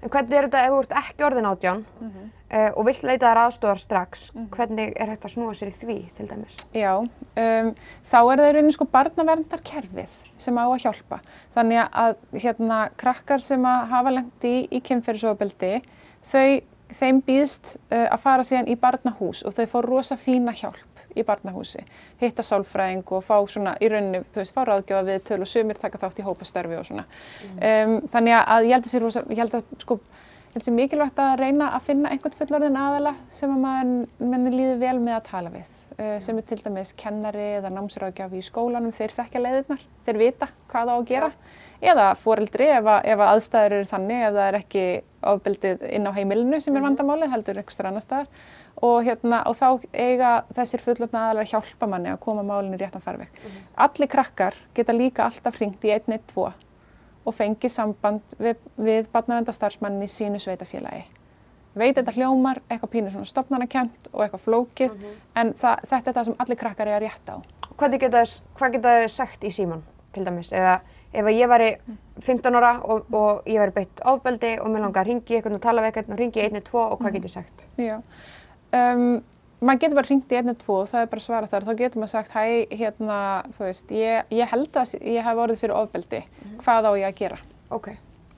[0.05, 3.41] En hvernig er þetta ef þú ert ekki orðin átján uh, og vilt leita þær
[3.47, 6.59] aðstóðar strax, hvernig er hægt að snúa sér í því til dæmis?
[6.77, 7.71] Já, um,
[8.05, 11.21] þá er það í rauninni sko barnaverndarkerfið sem á að hjálpa.
[11.57, 15.75] Þannig að hérna krakkar sem að hafa lendi í, í kynferðisofabeldi,
[16.21, 16.49] þau,
[17.01, 21.25] þeim býðst uh, að fara síðan í barnahús og þau fá rosa fína hjálp í
[21.27, 21.85] barnahúsi,
[22.21, 25.81] hitta sálfræðing og fá svona í rauninni, þú veist, fá ráðgjöfa við töl og sumir
[25.81, 27.07] taka þátt í hópastarfi og svona.
[27.55, 29.99] Um, þannig að ég held að, ég held að sko,
[30.55, 34.53] ég að sé mikilvægt að reyna að finna einhvern fullorðin aðala sem að maður manni
[34.55, 35.73] líður vel með að tala við.
[35.95, 40.49] Uh, sem er til dæmis kennari eða námsráðgjafi í skólanum, þeir þekkja leiðirnar, þeir vita
[40.71, 41.31] hvað á að gera.
[41.85, 44.85] Eða foreldri ef, að, ef að aðstæður eru þannig, ef það er ekki
[45.35, 48.45] ofbeldið inn á heimilinu sem er vandamálið, heldur einhverstur annar staðar.
[48.79, 53.03] Og, hérna, og þá eiga þessir fullorðna aðalar að hjálpa manni að koma málinu réttan
[53.03, 53.43] farveg.
[53.75, 56.64] Allir krakkar geta líka alltaf hringt í 112
[57.25, 61.05] og fengið samband við, við barnavendastarfsmannin í sínu sveitafélagi.
[61.75, 64.93] Veit þetta hljómar, eitthvað pínu svona stopnarnakent og eitthvað flókið,
[65.35, 67.37] en það, þetta er það sem allir krakkar eiga rétt á.
[67.75, 69.83] Hvernig geta þess, hvað geta þið sagt í síman
[70.15, 70.53] til dæmis?
[70.55, 71.69] Ef, ef að ég væri
[72.23, 75.65] 15 ára og, og ég væri beitt ofbeldi og mér langar að ringi eitthvað og
[75.67, 77.67] tala við eitthvað og ringi 112 og hvað get ég sagt?
[77.83, 77.97] Já.
[78.75, 79.09] Um,
[79.65, 81.67] maður getur bara hringt í 112 og það er bara svara þar.
[81.67, 83.19] Þá getur maður sagt, hæ, hérna,
[83.57, 86.25] þú veist, ég, ég held að ég hef orðið fyrir ofbeldi.
[86.63, 87.39] Hvað á ég að gera?
[87.75, 87.93] Ok.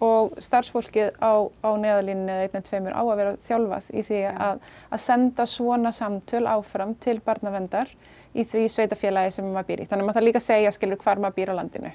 [0.07, 4.21] Og starfsfólkið á, á neðalínni eða einn en tveimur á að vera þjálfað í því
[4.33, 7.93] að, að senda svona samtöl áfram til barnavendar
[8.37, 9.89] í því sveitafélagi sem maður býr í.
[9.89, 11.93] Þannig að maður þarf líka að segja, skilur, hvar maður býr á landinu.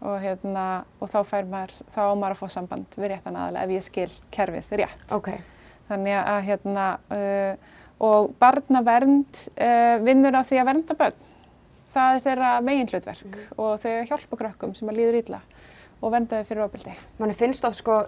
[0.00, 0.66] Og, hérna,
[1.00, 3.84] og þá, fær maður, þá á maður að fá samband við réttan aðalega ef ég
[3.84, 5.02] skil kerfið rétt.
[5.16, 5.32] Ok.
[5.90, 11.28] Þannig að hérna, uh, og barnavernd uh, vinnur að því að vernda börn.
[11.90, 15.40] Það er þeirra megin hlutverk og þau hjálpa krökkum sem að líður illa
[16.00, 16.96] og vernda þau fyrir ofbeldi.
[17.18, 18.04] Manni finnst oft sko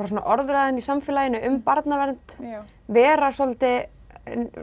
[0.00, 2.62] bara svona orðræðin í samfélaginu um barnavernd Já.
[2.88, 3.82] vera svolítið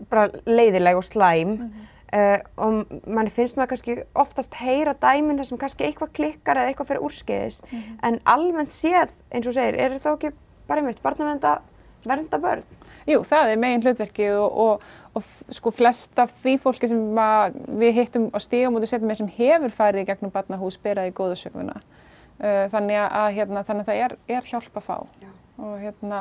[0.10, 5.62] bara leiðileg og slæm uh, og manni finnst maður kannski oftast heyra dæmin þar sem
[5.62, 7.62] kannski eitthvað klikkar eða eitthvað fyrir úrskeiðis
[8.06, 10.34] en almennt séð, eins og segir, er þá ekki
[10.70, 12.66] bara einmitt barnavernd að vernda börn?
[13.08, 17.56] Jú, það er megin hlutverki og, og, og sko flest af því fólki sem að
[17.80, 21.80] við hittum á stígamóti setjum með sem hefur farið í gegnum barnahús beraði góða söguna.
[22.38, 25.30] Uh, þannig að, hérna, þannig að það er, er hjálp að fá Já.
[25.58, 26.20] og hérna,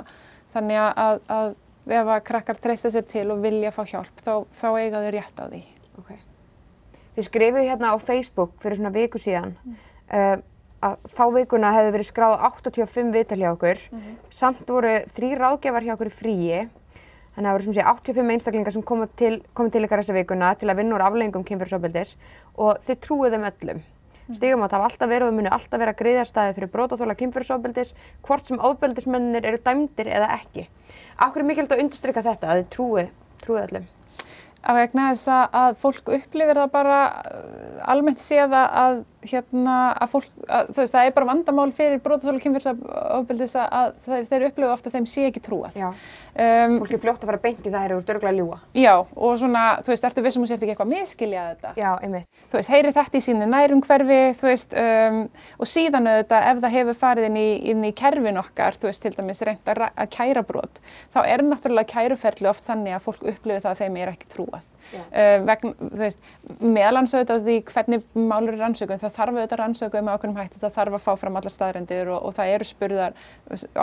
[0.55, 1.49] þannig að, að
[1.93, 5.43] ef að krakkar treysta sér til og vilja fá hjálp þá, þá eiga þau rétt
[5.43, 5.61] á því.
[6.01, 6.15] Ok.
[7.17, 10.39] Þið skrifuðu hérna á Facebook fyrir svona viku síðan uh,
[10.87, 13.83] að þá vikuna hefði verið skráð 85 viðtal hjá okkur,
[14.31, 16.63] samt voru þrý ráðgjafar hjá okkur í fríi,
[17.35, 20.55] þannig að það voru sem sé 85 einstaklingar sem komu til, til ykkar þessa vikuna
[20.61, 22.17] til að vinna úr afleggingum kynfyrirsofbildis
[22.57, 23.85] og þið trúið þeim öllum.
[24.27, 27.93] Stigum að það hafa alltaf verið og muni alltaf vera greiðarstæði fyrir brotaþóla kynfyrirsofbildis,
[28.27, 30.67] hvort sem ofbeldismennir eru dæmdir eða ekki.
[31.23, 33.13] Akkur er mikilvægt að undirstryka þetta að þið trúið,
[33.45, 33.87] trúið öllum?
[34.67, 40.27] Að vegna þess að, fólk upplifir það bara uh, almennt séða að, hérna, að fólk,
[40.51, 45.07] að, þú veist, það er bara vandamál fyrir brotaþóla kynfyrirsofbildis að, þeir- upplifa ofta þeim
[45.11, 45.79] sé ekki trúað.
[45.79, 45.89] Já.
[46.37, 48.59] Um, Fólk er fljótt að fara beint í það þegar þú ert örgulega að ljúa.
[48.77, 51.71] já, og svona, þú veist, ertu vissum að sért ekki eitthvað að miskilja þetta?
[51.81, 52.29] Já, einmitt.
[52.51, 55.23] þú veist, heyri þetta í sínu nærumhverfi, þú veist, um,
[55.63, 59.03] og síðan auðvitað ef það hefur farið inn í, inn í kerfin okkar, þú veist,
[59.07, 60.83] til dæmis reynd að kæra brot,
[61.17, 64.56] þá er náttúrulega kæruferli oft þannig að fólk upplifi það að þeim er ekki trúað.
[64.95, 66.29] Uh, vegna, þú veist,
[66.61, 70.77] meðalans auðvitað því hvernig málur er rannsökuð, það þarf auðvitað rannsökuð með ákveðnum hætti, það
[70.77, 73.19] þarf að fá fram allar staðrendir og, og það eru spurðar,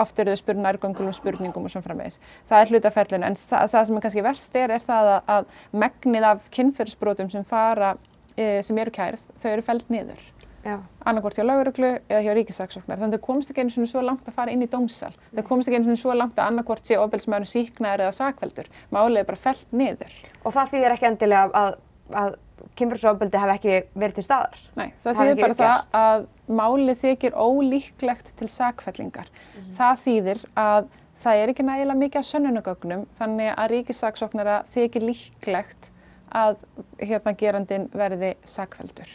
[0.04, 2.20] oft eru þau spurð nærgöngulum spurningum og svona framvegis.
[2.48, 5.82] Það er hlutaferlun, en það, það sem er kannski verst er, er það að, að
[5.84, 7.94] megnið af kynferðsbrotum sem fara,
[8.34, 10.24] e, sem eru kærð, þau eru feld niður.
[10.64, 10.78] Já.
[11.04, 13.00] Annarkvort hjá lauruglu eða hjá ríkisaksóknar.
[13.00, 15.12] Þannig að þau komist ekki einu svona svo langt að fara inn í dómsal.
[15.34, 18.70] Þau komist ekki einu svona svo langt að annarkvort sé ofbeldsmaðurinn síknaður eða sakveldur.
[18.94, 20.16] Málið er bara feld niður.
[20.40, 21.76] Og það þýðir ekki endilega að,
[22.22, 22.36] að
[22.80, 24.60] kynfyrsofbeldi hafi ekki verið til staðar.
[24.78, 26.26] Nei, það þýðir bara það að
[26.60, 29.32] málið þykir ólíklegt til sakfellingar.
[29.76, 30.92] Það þýðir að
[31.24, 35.90] það er ekki nægilega mikið að sönnunagögnum þannig að ríkisaksóknara þykir líklegt
[36.34, 36.56] að
[36.98, 39.10] hérna gerandin verði sakveldur.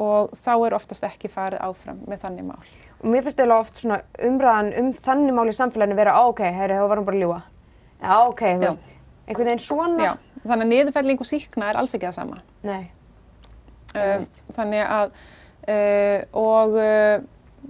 [0.00, 2.70] Og þá er oftast ekki farið áfram með þannig mál.
[3.00, 6.40] Og mér finnst eiginlega oft svona umræðan um þannig mál í samfélaginu vera, á ok,
[6.56, 7.40] heyri, þá var hann bara að ljúa.
[8.00, 8.94] Já, ok, þú veist,
[9.26, 10.06] einhvern veginn svona.
[10.06, 10.12] Já,
[10.46, 12.40] þannig að niðurfelling og síkna er alls ekki það sama.
[12.64, 12.82] Nei,
[13.94, 14.40] Einmitt.
[14.56, 15.12] þannig að
[15.74, 17.20] uh, og uh,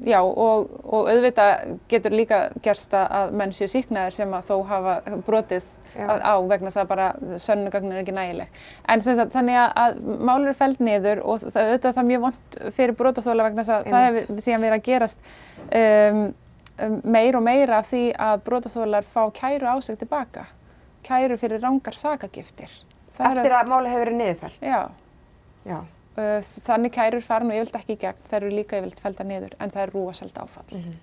[0.06, 4.98] já og, og auðvitað getur líka gerst að- menn séu síknaðir sem að þó hafa
[5.26, 5.64] brotið.
[5.96, 7.06] Að, á vegna þess að bara
[7.42, 8.48] sönnugagnin er ekki nægileg.
[8.88, 9.98] En sem sagt, þannig að, að
[10.30, 13.70] málur er feld niður og það, auðvitað það er mjög vond fyrir brotaþóla vegna að
[13.90, 14.22] það Einmitt.
[14.30, 15.18] hefur síðan verið að gerast
[15.80, 16.20] um,
[16.86, 20.46] um, meir og meira af því að brotaþólar fá kæru á sig tilbaka.
[21.06, 22.70] Kæru fyrir rangar sakagiftir.
[23.16, 24.62] Það eftir að máli hefur verið niðurfælt.
[24.64, 24.82] Já,
[25.68, 25.80] Já.
[26.20, 29.52] Uh, Þannig kærur fara nú yfirleitt ekki í gegn, þær eru líka yfirleitt felda niður
[29.62, 30.66] en það er rúaseld áfall.
[30.74, 30.96] Mhm.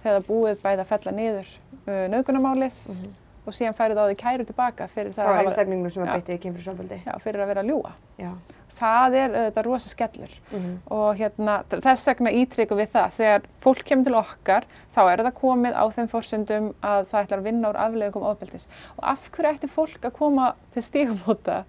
[0.00, 1.48] Þegar það er búið bæði að fella niður
[1.88, 3.10] uh, nauðgunarmálið Mhm.
[3.46, 6.12] Og síðan færið á því kæru tilbaka fyrir, það Frá að einstaklingnum sem Já.
[6.14, 6.98] beittið í kynfyrsofbeldi.
[7.06, 7.92] já, fyrir að vera að ljúa.
[8.18, 8.32] Já.
[8.80, 10.76] Það er þetta rosa skellur Mhm.
[10.90, 13.10] og hérna, þess vegna ítryggum við það.
[13.18, 17.38] Þegar fólk kemur til okkar þá er það komið á þeim forsendum að það ætlar
[17.38, 18.68] að vinna úr aflegum ofbeldis.
[18.98, 21.64] Og af hverju ætti fólk að koma til stígamóta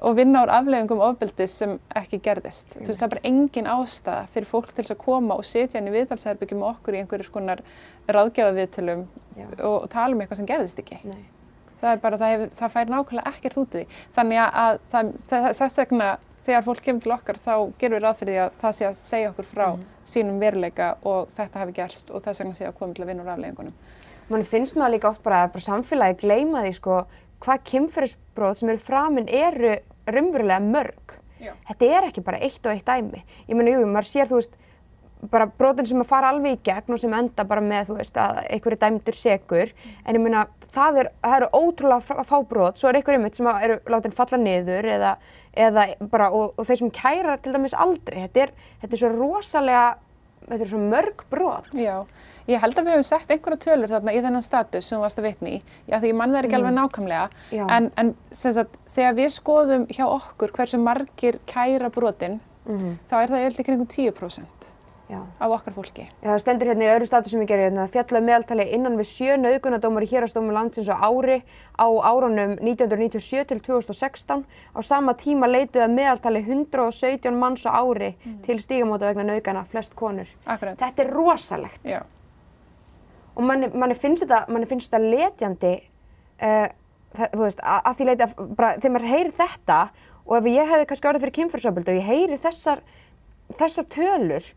[0.00, 2.72] og vinna úr aflegum ofbeldis sem ekki gerðist?
[2.78, 5.80] Þú veist, það er bara engin ástæða fyrir fólk til þess að koma og setja
[5.80, 7.62] inn í viðtalsherbyggjum með okkur í einhverjum skonar
[8.08, 9.04] ráðgjafaviðtölum
[9.66, 10.98] og tala um eitthvað sem gerðist ekki.
[11.04, 11.22] Nei.
[11.80, 14.00] Það er bara, það, hefur, það fær nákvæmlega ekkert út í því.
[14.16, 16.08] Þannig að það, það, þess vegna
[16.44, 18.98] þegar fólk kemur til okkar þá gerum við ráð fyrir því að það sé að
[19.00, 19.86] segja okkur frá Mhm.
[20.10, 23.22] sínum veruleika og þetta hafi gerst og þess vegna sé að koma til að vinna
[23.24, 23.72] úr afleggingunum.
[24.30, 27.06] Mann finnst maður líka oft bara að bara samfélagi gleyma því sko
[27.40, 29.74] hvað kynferðisbróð sem eru framin eru
[30.10, 31.16] raunverulega mörg.
[31.40, 31.54] Já.
[31.70, 33.22] Þetta er ekki bara eitt og eitt dæmi.
[33.48, 34.56] Ég meina, jú, maður sér, þú veist,
[35.32, 38.16] bara brotin sem að fara alveg í gegn og sem enda bara með, þú veist,
[38.20, 39.72] að einhverju dæmdur segur.
[40.04, 43.48] En ég meina, það, er, eru ótrúlega fá- fá brot, svo er einhverju mitt sem
[43.52, 45.14] eru látin falla niður eða,
[45.56, 48.22] eða bara, og, og þeir sem kæra til dæmis aldrei.
[48.26, 49.84] Þetta er, þetta er svo rosalega,
[50.50, 51.70] þetta er svo mörg brot.
[51.78, 51.96] Já,
[52.50, 55.22] ég held að við höfum sett einhverja tölur þarna í þennan status sem þú varst
[55.22, 55.62] að vitni í.
[55.86, 57.26] Já, því ég mann það ekki alveg nákvæmlega.
[57.56, 57.64] Já.
[57.76, 63.14] En, en sem sagt, þegar við skoðum hjá okkur hversu margir kæra brotin, Mm þá
[63.22, 64.59] er það í kringum 10%
[65.10, 65.20] Já.
[65.42, 66.04] af okkar fólki.
[66.22, 69.08] Já, það stendur hérna í öðru statu sem ég gerir hérna, fjalla meðaltali innan við
[69.10, 71.40] sjö nauðgunadómar í hérastómi landsins á ári
[71.74, 74.46] á árunum 1997 til 2016.
[74.46, 78.14] Á sama tíma leituð að meðaltali 117 manns á ári
[78.46, 80.30] til stígamóta vegna nauðgana, flest konur.
[80.46, 80.78] Akkurat.
[80.78, 82.04] Þetta er rosalegt Já,
[83.40, 85.72] og manni, manni finnst þetta, manni finnst þetta letjandi,
[86.44, 86.66] uh,
[87.16, 89.78] það, þú veist, að, að því leiti að bara þegar maður heyrir þetta
[90.26, 92.82] og ef ég hefði kannski orðið fyrir kynfyrsöpildu og ég heyri þessar,
[93.60, 94.50] þessar tölur,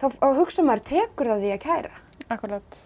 [0.00, 0.08] þá,
[0.40, 1.94] hugsa maður, tekur það því að kæra?
[2.32, 2.80] akkurat.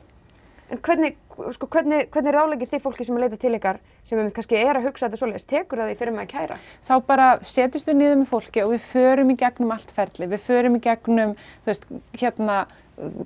[0.69, 1.15] En hvernig,
[1.57, 4.77] sko, hvernig, hvernig rálegir þið fólki sem er leita til ykkar sem einmitt kannski er
[4.77, 6.59] að hugsa þetta svoleiðis, tekur það því fyrir maður að kæra?
[6.85, 10.45] þá bara setjumst við niður með fólki og við förum í gegnum allt ferli, við
[10.45, 11.33] förum í gegnum,
[11.65, 11.89] þú veist,
[12.21, 12.59] hérna,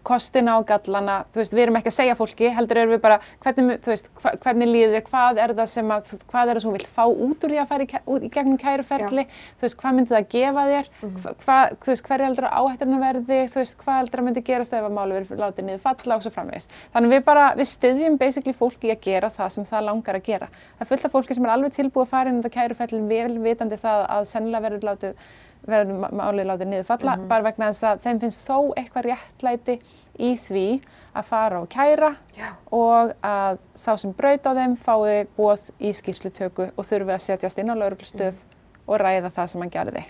[0.07, 3.19] kostina og gallana, þú veist, við erum ekki að segja fólki, heldur erum við bara,
[3.45, 6.65] hvernig, þú veist, hva, hvernig líður þið, hvað er það sem að, hvað er það
[6.65, 9.27] sem þú vilt fá út úr því að fara í, í gegnum kæruferli,
[9.61, 13.05] þú veist, hvað myndi það gefa þér, hva, hvað, þú veist, hver heldur að áhætturinn
[13.07, 16.19] verði, þú veist, hvað heldur að myndi gerast ef að máli verið látið niður falla
[16.19, 16.69] og svo framvegis.
[16.93, 20.51] Þannig við bara, við styðjum basically fólki að gera það sem það langar að gera.
[20.77, 23.03] Það er fullt af fólki sem er alveg tilbúið að fara inn í þetta kæruferli
[23.09, 25.25] vel vitandi það að sennilega verður látið
[25.67, 29.77] verður málið látið niður falla bara vegna þess að þeim finnst þó eitthvað réttlæti
[30.19, 30.67] í því
[31.15, 32.49] að fara og kæra Já.
[32.75, 37.61] og að sá sem braut á þeim fái bóð í skýrslutöku og þurfi að setjast
[37.63, 38.41] inn á lauruglustöð
[38.89, 40.05] og ræða það sem hann gerði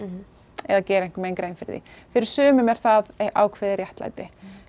[0.68, 1.96] eða gera einhver meginn grein fyrir því.
[2.14, 4.26] Fyrir sumum er það e- ákveðið réttlæti.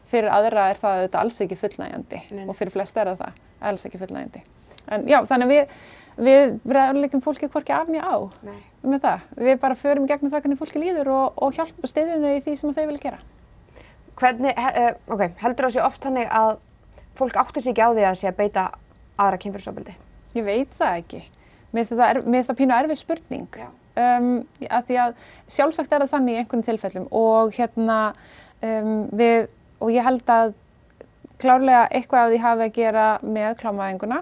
[0.09, 4.01] Fyrir aðra er það auðvitað alls ekki fullnægjandi og fyrir flest er það alls ekki
[4.01, 4.41] fullnægjandi.
[4.91, 5.75] En já, þannig við,
[6.17, 8.59] við ræðuleikum fólki hvorki af nýja á Nei.
[8.81, 9.27] með það.
[9.47, 12.33] Við bara förum í gegnum það hvernig fólki líður og, og hjálp og stiðjum þau
[12.33, 13.21] í því sem þau vilja gera.
[14.19, 16.51] Hvernig, he, uh, ok, heldur það sé oft þannig að
[17.17, 18.65] fólk áttir sig ekki á því að sé að beita
[19.17, 19.95] aðra kynfyrirsofbeldi?
[20.37, 21.23] Ég veit það ekki.
[21.73, 23.63] Mér finnst það, pínu erfið spurning.
[23.93, 24.29] Um,
[24.69, 25.15] að því að
[25.53, 27.97] sjálfsagt er það þannig í einhvern tilfellum og hérna
[28.65, 29.47] um, við,
[29.77, 30.53] og ég held að
[31.41, 34.21] klárlega eitthvað af því hafi að gera með klámaðinguna.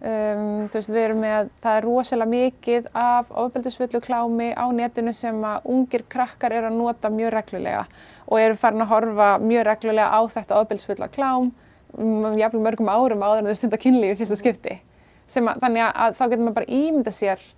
[0.00, 5.42] Um, veist, við erum með, það er rosalega mikið af ofbeldisfullu klámi á netinu sem
[5.44, 7.82] að ungir krakkar eru að nota mjög reglulega
[8.24, 13.26] og eru farin að horfa mjög reglulega á þetta ofbeldisfulla klám um, jafnvel mörgum árum
[13.26, 14.80] áður en þau stunda kynlífi fyrsta skipti.
[15.28, 17.48] Sem að, þannig að, að þá getur maður bara ímynda sér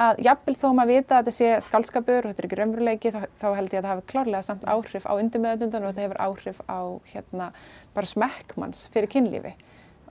[0.00, 3.22] að jafnvel þó maður vita að þetta sé skálskapur og þetta er ekki raunveruleiki þá,
[3.36, 6.62] þá held ég að það hafi klárlega samt áhrif á undirmeðundundan og þetta hefur áhrif
[6.64, 6.80] á
[7.12, 7.50] hérna
[7.92, 9.52] bara smekkmanns fyrir kynlífi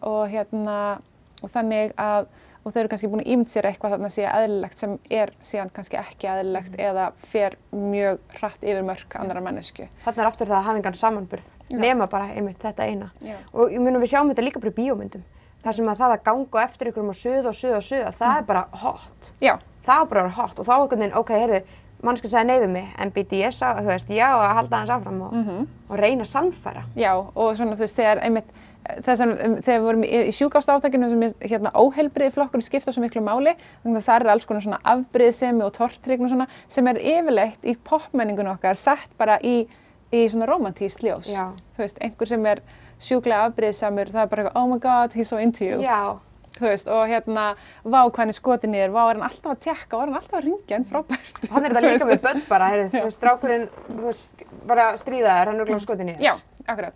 [0.05, 0.77] og hérna
[1.41, 2.29] og þannig að
[2.61, 5.71] og þau eru kannski búin að ímynda sér eitthvað þarna sé eðlilegt sem er síðan
[5.73, 9.87] kannski ekki eðlilegt eða fer mjög hratt yfir mörk andra mannesku.
[10.05, 11.77] Þarna er aftur það að hafa engan samanburð, Já.
[11.81, 13.09] nema bara einmitt þetta eina.
[13.25, 13.39] Já.
[13.57, 15.25] Og ég munum við sjáum þetta líka bara í bíómyndum.
[15.65, 18.13] Það sem að það að ganga eftir ykkur um að suða og suða og suða,
[18.21, 19.33] það er bara hot.
[19.41, 21.59] Já, Það á bara hot og þá einhvern veginn, ok, heyrðu,
[22.05, 25.37] mannski sagði nei við mig, en BDS þú veist, já, að halda hans áfram og,
[25.89, 26.83] og reyna að sannfæra.
[26.93, 31.09] Já, og svona þú veist, þegar einmitt þess að um, þegar við vorum í, sjúkástátakinu
[31.11, 34.65] sem er hérna óheilbriði flokkur skipta svo miklu máli, þannig að það er alls konar
[34.65, 39.67] svona afbriðsemi og tortrygn og svona sem er yfirleitt í popmenningun okkar sett bara í,
[40.11, 41.29] í svona romantískt ljós.
[41.29, 41.51] Já.
[41.77, 42.63] Þú veist, einhver sem er
[43.01, 45.79] sjúklega afbriðsamur, það er bara oh my god, he's so into you.
[45.85, 46.17] Já,
[46.51, 47.43] Þú veist, og hérna,
[47.87, 50.09] vá hvað hann er skotin í þér, vá er hann alltaf að tjekka, vá er
[50.09, 51.39] hann alltaf að ringja, en frábært.
[51.53, 55.37] hann er þetta líka með börn bara, heyrðu, þú veist, strákurinn, þú veist, bara stríða
[55.39, 56.91] þér, hann er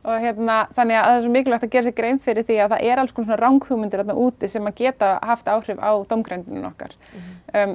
[0.00, 2.72] Og hérna, þannig að það er svo mikilvægt að gera sér grein fyrir því að
[2.72, 6.64] það er alls konar svona ranghugmyndir þarna úti sem að geta haft áhrif á domgrendinu
[6.70, 6.94] okkar.
[7.52, 7.74] um,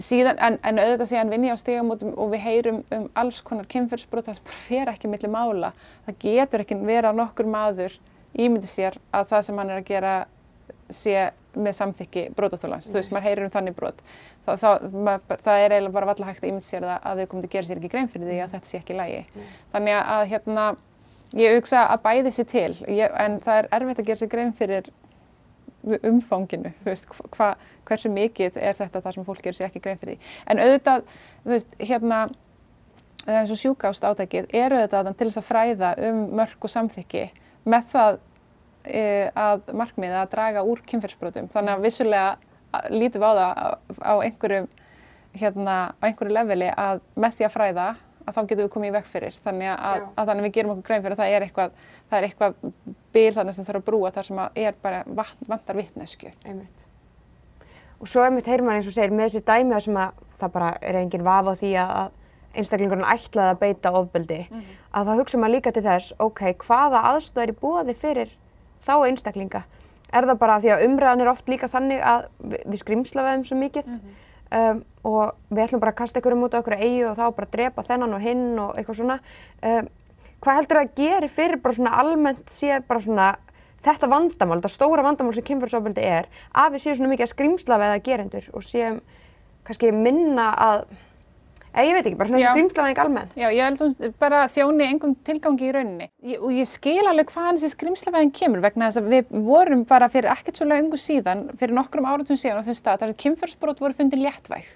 [0.00, 3.68] síðan, en, en auðvitað síðan vinn ég á stigamótum og við heyrum um alls konar
[3.68, 5.72] kynferðsbrot það sem bara fer ekki milli mála.
[6.06, 7.98] Það getur ekki vera nokkur maður
[8.32, 10.14] ímyndi sér að það sem hann er að gera
[10.92, 11.18] sé
[11.54, 12.88] með samþykki brotaþólans.
[12.90, 14.00] Þú veist, maður heyrir um þannig brot.
[14.44, 17.28] Það, það, maður, það er eiginlega bara valla hægt að ímynda sér það að við
[17.30, 19.20] komum að gera sér ekki grein fyrir því að þetta sé ekki í lagi.
[19.74, 20.66] Þannig að hérna,
[21.38, 24.54] ég hugsa að bæði sér til, ég, en það er erfitt að gera sér grein
[24.56, 24.90] fyrir
[25.84, 27.50] umfanginu, þú veist, hva,
[27.88, 30.32] hversu mikið er þetta það sem fólk gerir sér ekki grein fyrir því.
[30.50, 31.08] En auðvitað,
[31.44, 32.20] þú veist, hérna,
[33.24, 37.26] eins og sjúkást átækið er auðvitað til þess að fræða um mörk og samþykki
[37.68, 38.18] með það
[38.84, 39.04] e,
[39.44, 41.50] að markmiða að draga úr kynferðsbrotum.
[41.52, 43.62] Þannig að vissulega lítum á það
[44.00, 44.64] á einhverju,
[45.40, 47.88] hérna, á einhverju leveli að með því að fræða
[48.24, 49.36] að þá getum við komið í veg fyrir.
[49.44, 51.78] Þannig að, að þannig við gerum okkur grein fyrir að það er eitthvað,
[52.10, 52.54] það er eitthvað
[53.14, 56.32] bil þannig sem þarf að brúa þar sem að er bara vat- vantar vitnesku.
[56.44, 56.84] Einmitt.
[58.00, 60.54] Og svo einmitt heyrir maður eins og segir með þessi dæmi þar sem að það
[60.56, 62.12] bara er engin vafa á því að að
[62.54, 64.40] einstaklingurinn ætlaði að beita ofbeldi,
[64.94, 68.30] að þá hugsa maður líka til þess, ok, hvaða aðstöð er í búaði fyrir
[68.86, 69.64] þá einstaklinga?
[70.14, 73.44] Er það bara því að umræðan er oft líka þannig að við, skrimsla við þeim
[73.48, 73.88] svo mikið
[74.50, 77.52] um, og við ætlum bara að kasta einhverjum út á einhverju eigu og þá bara
[77.52, 79.18] drepa þennan og hinn og eitthvað svona.
[79.62, 79.90] Um,
[80.44, 83.28] hvað heldur það að gera fyrir bara svona almennt sér bara svona
[83.84, 87.80] þetta vandamál, þetta stóra vandamál sem kynferðsofbeldi er, að við séum svona mikið að skrimsla
[87.80, 89.00] við það gerendur og séum
[89.64, 90.84] kannski minna að,
[91.74, 92.50] eða ég veit ekki, bara svona Já.
[92.52, 93.34] skrimsla við ekki almennt.
[93.38, 96.08] Já, ég held hún bara þjóni engum tilgangi í rauninni.
[96.22, 100.08] Ég, og ég skil alveg hvaðan þessi skrimslavæðin kemur vegna þess að við vorum bara
[100.12, 103.84] fyrir ekkert svo lengu síðan, fyrir nokkrum áratum síðan á þeim stað, þar að kynferðsbrot
[103.84, 104.70] voru fundin léttvæg.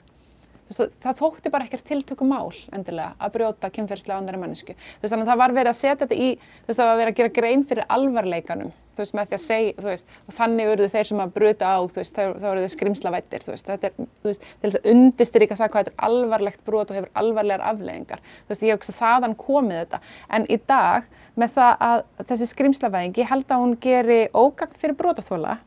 [0.68, 4.74] Veist, það þótti bara ekkert tiltökum mál endilega að brjóta kynferðslega annari mannesku.
[4.74, 6.28] Þú veist, þannig að það var verið að setja þetta í,
[6.66, 10.16] veist, það var verið að gera grein fyrir alvarleikanum, veist, með því að segja, veist,
[10.26, 14.72] og þannig urðu þeir sem að bruta á, þá, eru þeir skrimslavættir, þetta er, til
[14.72, 19.38] að undistrýka það hvað þetta er alvarlegt brot og hefur alvarlegar veist, ég hugsa þaðan
[19.38, 20.02] komið þetta.
[20.34, 21.06] En í dag,
[21.38, 25.58] með það að þessi skrimslavæðing, ég held að hún geri ógagn fyrir brotaþóla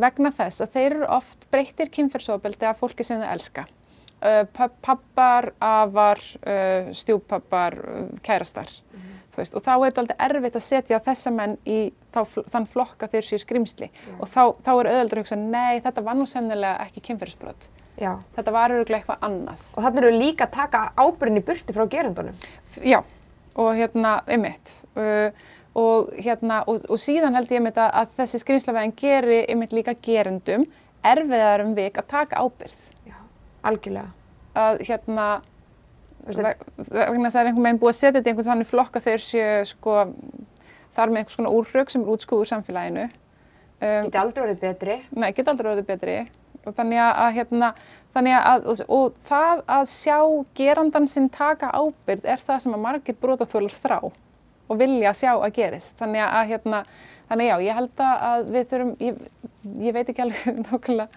[0.00, 3.66] vegna þess að þeir eru oft breyttir kynferðsofbeldi af fólki sem þau elska.
[4.20, 4.44] Uh,
[4.84, 8.68] pappar, afar, uh, stjúpappar, uh, kærastar.
[8.68, 9.36] Mm -hmm.
[9.36, 13.06] veist, og þá er þetta alltaf erfitt að setja þessa menn í þá, þann flokka
[13.06, 14.20] þeir séu skrimsli yeah.
[14.20, 17.68] og þá, þá er auðvitað að hugsa nei þetta var nú sennilega ekki kynferðsbrot.
[17.96, 18.18] Já.
[18.36, 19.60] Þetta var auðvitað eitthvað annað.
[19.76, 22.36] Og þannig eru líka að taka ábyrðinni burti frá gerundunum.
[22.82, 23.02] Já
[23.54, 24.74] og hérna, einmitt.
[25.74, 30.66] Og, hérna, og, og síðan held ég að, að þessi skrimslavegin geri einmitt líka gerundum
[31.06, 32.89] erfiðar um vik að taka ábyrð
[33.66, 34.10] algjörlega.
[34.60, 35.28] Að hérna
[36.26, 39.62] vegna það er einhvern veginn búið að setja þetta í einhvern þannig flokka þeir séu
[39.70, 39.94] sko
[40.96, 43.06] þar með einhvers konar úrraug sem er útskúð úr samfélaginu.
[43.80, 44.96] Um, Geti aldrei verið betri.
[45.16, 46.16] Nei, geti aldrei verið betri.
[46.68, 47.70] Og þannig að hérna
[48.12, 50.18] þannig að og, og það að sjá
[50.58, 53.98] gerandan sinn taka ábyrð er það sem að margir brotaþjólar þrá
[54.70, 55.96] og vilja sjá að gerist.
[55.98, 56.82] Þannig að hérna
[57.30, 59.22] þannig já, ég held að við þurfum ég,
[59.86, 61.08] ég veit ekki alveg nákvæmlega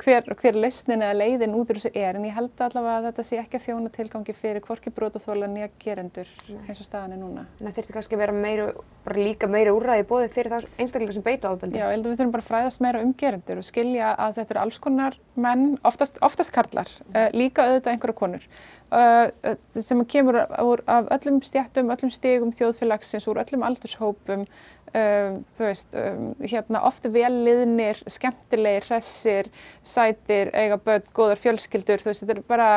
[0.00, 3.24] hver, hver lausnin eða leiðin út úr þessu er en ég held allavega að þetta
[3.28, 7.46] sé ekki að þjóna tilgangi fyrir hvorki brótaþóla nýja gerendur eins og staðan er núna.
[7.60, 8.68] Það þurfti kannski að vera meira,
[9.06, 11.78] bara líka meira úrræði bóði fyrir þá einstaklega sem beita ábeldi.
[11.78, 14.38] Já, ég held að við þurfum bara að fræðast meira um gerendur og skilja að
[14.40, 18.48] þetta eru alls konar menn, oftast, oftast karlar, uh, líka auðvitað einhverja konur
[18.94, 24.46] uh, sem kemur úr, af öllum stjættum, öllum stegum þjóðfélagsins, úr öllum aldurshópum
[24.94, 29.48] Um, þú veist, um, hérna ofta vel liðnir, skemmtilegir, hressir,
[29.82, 32.68] sætir, eiga börn, góðar fjölskyldur, þú veist, þetta er bara,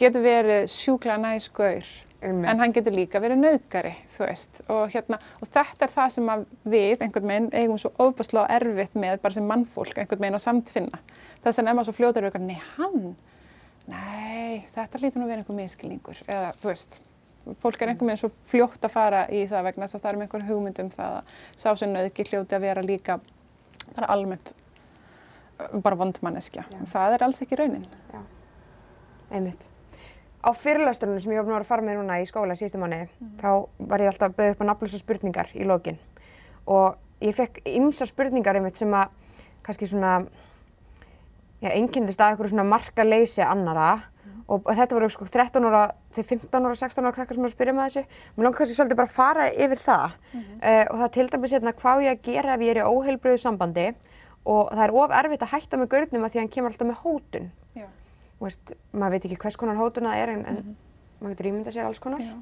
[0.00, 1.92] getur verið sjúkla næsgauður,
[2.26, 6.34] en hann getur líka verið nauðgari, þú veist, og hérna, og þetta er það sem
[6.74, 11.02] við, einhvern veginn, eigum svo ofbáslega erfitt með, bara sem mannfólk, einhvern veginn á samtfinna.
[11.46, 13.10] Þess að nefna svo fljóður auðvitað, nei, hann,
[13.94, 17.04] nei, þetta lítur nú verið einhver miskilningur, eða, þú veist,
[17.62, 20.18] fólk er einhvern veginn svo fljótt að fara í það vegna þess að það er
[20.18, 21.32] með einhver hugmyndum það að
[21.62, 23.18] sásennauðki hljóti að vera líka
[23.94, 24.54] bara almennt
[25.84, 26.64] bara vondmanneskja.
[26.90, 27.84] Það er alls ekki raunin.
[28.12, 28.20] Já,
[29.30, 29.68] einmitt.
[30.44, 33.36] Á fyrirlasturinn sem ég var að fara með núna í skóla síðustu manni, mm.
[33.40, 33.50] þá
[33.88, 36.00] var ég alltaf að bauða upp á nafnlösa spurningar í lokin
[36.68, 39.14] og ég fekk ymsar spurningar einmitt sem að
[39.64, 40.18] kannski svona,
[41.64, 43.88] já, einkendist að eitthvað svona marka leysi annara
[44.48, 45.82] og þetta voru sko 13 ára
[46.12, 48.02] til 15 ára, 16 ára krakkar sem var að spyrja með þessu.
[48.36, 50.58] Mér langar kannski svolítið bara að fara yfir það mm -hmm.
[50.60, 53.38] uh, og það til dæmis hérna hvað ég að gera ef ég er í óheilbröðu
[53.38, 53.86] sambandi
[54.44, 56.88] og það er of erfitt að hætta með görnum að því að hann kemur alltaf
[56.88, 57.50] með hótun.
[57.74, 57.86] Já.
[58.38, 60.74] Þú veist, maður veit ekki hvers konar hótun það er en, en mm -hmm.
[61.20, 62.20] maður getur ímyndað sér alls konar.
[62.20, 62.34] Já.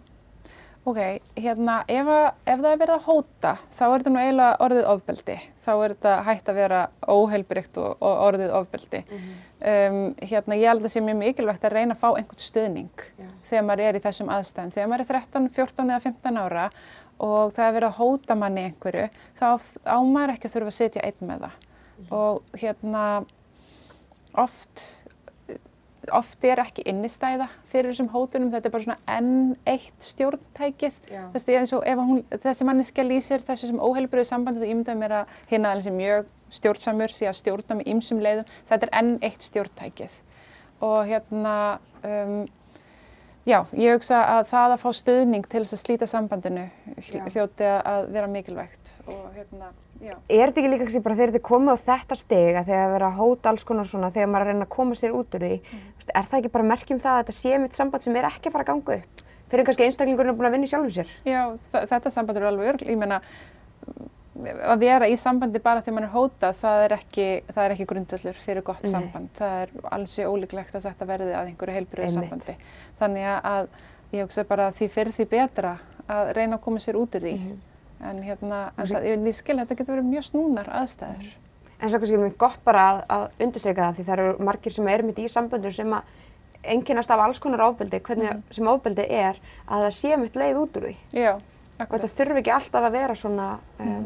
[0.83, 0.99] Ok,
[1.39, 4.87] hérna, ef, að, ef það er verið að hóta, þá er þetta nú eiginlega orðið
[4.91, 5.37] ofbeldi.
[5.63, 9.03] Þá er þetta hægt að vera óheilbrygt og, og orðið ofbeldi.
[9.05, 9.37] Mm -hmm.
[9.73, 10.01] um,
[10.33, 13.31] hérna, ég held að það sé mjög mikilvægt að reyna að fá einhvern stöðning yeah.
[13.47, 14.75] þegar maður er í þessum aðstæðum.
[14.75, 16.67] Þegar maður er 13, 14 eða 15 ára
[17.19, 19.09] og það er verið að hóta manni einhverju,
[19.39, 19.47] þá
[19.87, 21.55] ámar ekki að þurfa að setja einn með það.
[21.63, 22.17] Mm -hmm.
[22.19, 23.25] Og hérna,
[24.35, 25.02] oft
[26.11, 32.01] oft er ekki innistæða fyrir þessum hótunum, þetta er bara svona enn eitt stjórntækið, ef
[32.01, 35.97] hún, þessi manniska lýsir þessu sem óheilbröðu sambandi, þú ímyndaði mér að hérna aðeins er
[35.99, 40.19] mjög stjórnsamur, að stjórna með ýmsum leiðum, þetta er enn eitt stjórntækið.
[40.83, 41.55] Og hérna,
[42.03, 42.35] um,
[43.47, 46.67] já, ég hugsa að það að fá stöðning til þess að slíta sambandinu
[47.31, 48.95] hljóti að vera mikilvægt.
[49.07, 49.71] Og hérna,
[50.03, 50.17] Já.
[50.27, 53.11] Er þetta ekki líka kannski bara þegar er komið á þetta steg að þegar vera
[53.11, 55.45] að hóta alls konar svona þegar maður er að reyna að koma sér út úr
[55.47, 55.85] því, mm.
[56.11, 58.57] er það ekki bara merkjum það að þetta sé mitt samband sem er ekki að
[58.57, 59.23] fara að ganga upp
[59.53, 61.15] fyrir kannski einstaklingurinn að búin að vinna í sjálfum sér?
[61.29, 61.41] Já,
[61.71, 63.21] þetta samband eru alveg örgl, ég meina
[64.73, 68.65] að vera í sambandi bara þegar maður er hótað, það er ekki, ekki grundvöldur fyrir
[68.65, 68.93] gott Nei.
[68.95, 72.55] samband, það er alls í ólíklegt að þetta verði að einhverju heilbröðu sambandi.
[73.03, 73.69] Þannig að
[74.17, 75.75] ég hugsa bara því fyrir því betra
[76.09, 77.35] að reyna að koma sér út úr því.
[77.37, 77.72] Mm -hmm
[78.03, 81.31] en hérna, það, ég skil að þetta getur verið mjög snúnar aðstæður.
[81.83, 84.75] En svo kannski er mjög gott bara að, að undirstryka það því það eru margir
[84.77, 86.11] sem eru mitt í samböndur sem að
[86.75, 88.43] enginnast af alls konar ofbeldi, hvernig mm.
[88.55, 90.93] sem ofbeldi er, að það sé mitt leið út úr því.
[91.11, 91.33] Já,
[91.79, 91.89] akkurat.
[91.89, 93.49] Og þetta þurfi ekki alltaf að vera svona,
[93.79, 94.05] um, mm.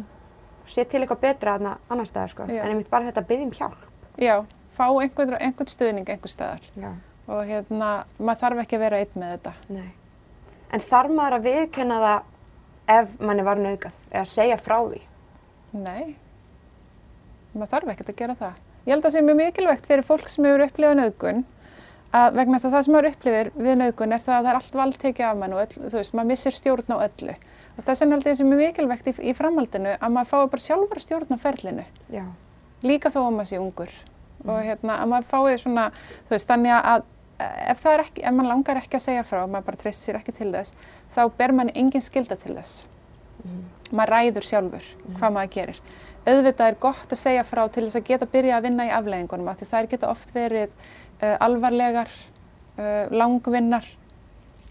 [0.72, 2.62] sé til eitthvað betra aðna annar staðar sko, Já.
[2.62, 3.84] en einmitt bara þetta byggjum hjálp.
[4.16, 4.34] Já,
[4.78, 6.64] fá einhvern, einhvern stuðning einhver staðar.
[6.80, 6.94] Já.
[7.26, 9.54] Og hérna, maður þarf ekki að vera einn með þetta.
[9.76, 9.88] Nei.
[10.72, 12.32] En þarf maður að viðkenna það
[12.90, 15.02] ef manni var nauðgat eða segja frá því?
[15.76, 16.14] Nei,
[17.54, 18.62] maður þarf ekkert að gera það.
[18.86, 21.44] Ég held að það sé mjög mikilvægt fyrir fólk sem hefur upplifað nauðgun
[22.16, 24.58] að vegna þess að það sem maður upplifir við nauðgun er það að það er
[24.60, 27.34] allt vald tekið af mann og öll, þú veist, maður missir stjórn á öllu.
[27.76, 30.64] Og þess vegna held ég sem er mikilvægt í, í framhaldinu að maður fái bara
[30.64, 31.84] sjálfur stjórn á ferlinu,
[32.14, 32.24] Já.
[32.86, 33.92] líka þó að maður sé ungur.
[34.46, 35.90] Og hérna að maður fái svona,
[36.28, 37.04] þú veist, þannig að
[37.44, 40.32] ef það ekki, ef maður langar ekki að segja frá, maður bara treyst sér ekki
[40.38, 40.72] til þess,
[41.16, 42.84] þá ber manni engin skilda til þess.
[43.94, 44.86] Maður ræður sjálfur
[45.18, 45.80] hvað maður gerir.
[46.26, 49.50] Auðvitað er gott að segja frá til þess að geta byrja að vinna í afleiðingunum
[49.52, 50.72] af því þær geta oft verið
[51.22, 52.10] uh, alvarlegar,
[52.80, 53.86] uh, langvinnar,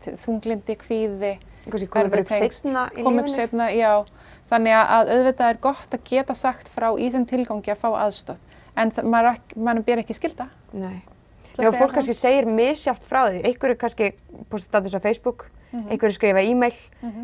[0.04, 4.04] þunglindi, kvíði, seinna í kom upp setna, já.
[4.52, 7.90] Þannig að- að auðvitað er gott að geta sagt frá í þeim tilgangi að fá
[8.04, 8.44] aðstóð.
[8.78, 10.50] En maður, maður ber ekki skilda.
[10.74, 11.02] Nei.
[11.56, 13.42] segja fólk kannski segir misjátt frá því.
[13.48, 14.12] Einhver er kannski
[14.52, 15.90] postið status á Facebook, Mhm.
[15.92, 16.74] einhver er skrifa e-mail,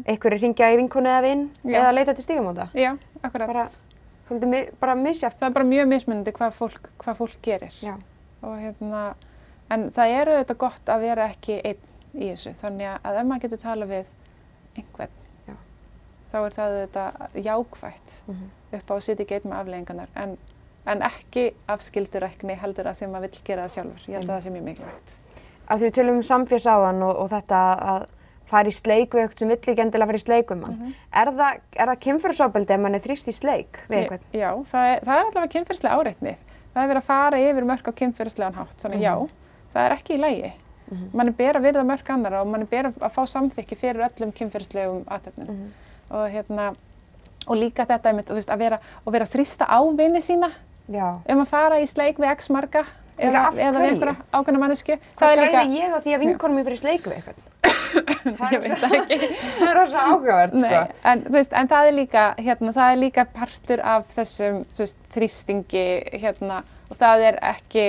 [0.07, 2.67] einhver er ringja í vinkonu eða vinn eða leita til stígamóta.
[2.75, 3.47] Já, akkurat.
[3.47, 3.67] Bara,
[4.47, 5.37] mi- bara misjátt.
[5.39, 7.71] það er bara mjög mismunandi hvað fólk, hvað fólk gerir.
[7.81, 7.95] Já.
[8.43, 9.13] Og hérna,
[9.69, 11.77] en það er auðvitað gott að vera ekki einn
[12.15, 12.53] í þessu.
[12.59, 14.05] Þannig að- ef maður getur talað við
[14.77, 15.09] einhvern,
[15.47, 15.53] Já.
[16.31, 17.11] þá er það auðvitað
[17.43, 18.49] jákvætt Mhm.
[18.73, 20.07] upp á að sitja ekki einn með afleggingarnar.
[20.15, 20.37] En,
[20.87, 24.07] en ekki af skildurækni heldur að því að maður vill gera það sjálfur.
[24.07, 25.15] Ég held að það sé mjög mikilvægt.
[25.69, 28.05] Að því við tölum um samfélagsáðan og, og þetta að
[28.51, 30.77] fara í sleik við eitthvað sem vill ekki endilega fara í sleik um mann.
[30.77, 30.93] Mhm.
[31.21, 34.25] Er það, það kynfyrirsofbeldi ef mann er þrýst í sleik við eitthvað?
[34.35, 36.35] Já, það er, það er allavega kynferðslega áreitni.
[36.71, 38.77] Það er verið að fara yfir mörk á kynferðslegan hátt.
[38.83, 39.07] Þannig Mhm.
[39.07, 39.29] já,
[39.73, 40.51] það er ekki í lægi.
[40.91, 43.77] Mm Man er ber að virða mörk annara og man er ber að, fá samþykki
[43.77, 45.47] fyrir öllum kynferðslegum aðtöfnum.
[45.47, 45.67] Mhm.
[46.11, 46.75] Og hérna,
[47.47, 48.79] og líka þetta veist, að vera,
[49.13, 50.51] vera þrýsta á vini sína
[50.91, 51.15] Já.
[51.29, 52.85] um að fara í sleik við x marga
[53.27, 54.97] eða, af eða við einhverja ákveðna mannesku.
[55.21, 57.47] Hvað græði ég á því að vinkonum mér fyrir sleik við eitthvað?
[58.39, 59.17] það Ég veit það ekki.
[59.59, 60.81] það er rosa áhugavert, sko.
[61.11, 65.85] en, veist, en það er líka, hérna, það er líka partur af þessum veist, þrýstingi
[66.23, 67.85] hérna, og það er ekki,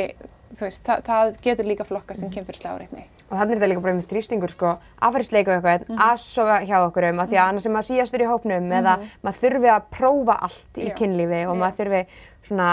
[0.60, 3.06] veist, það, það getur líka flokkast sem kynfyrslega áreitni.
[3.32, 5.86] Og þannig er þetta líka bara með þrýstingur, sko, að fara í sleik við eitthvað,
[5.88, 6.00] Mhm.
[6.04, 8.96] að sofa hjá okkur um, að því að annars er maður síðastur í hópnum eða
[9.24, 12.02] maður þurfi að prófa allt í kynlífi og maður þurfi
[12.50, 12.68] svona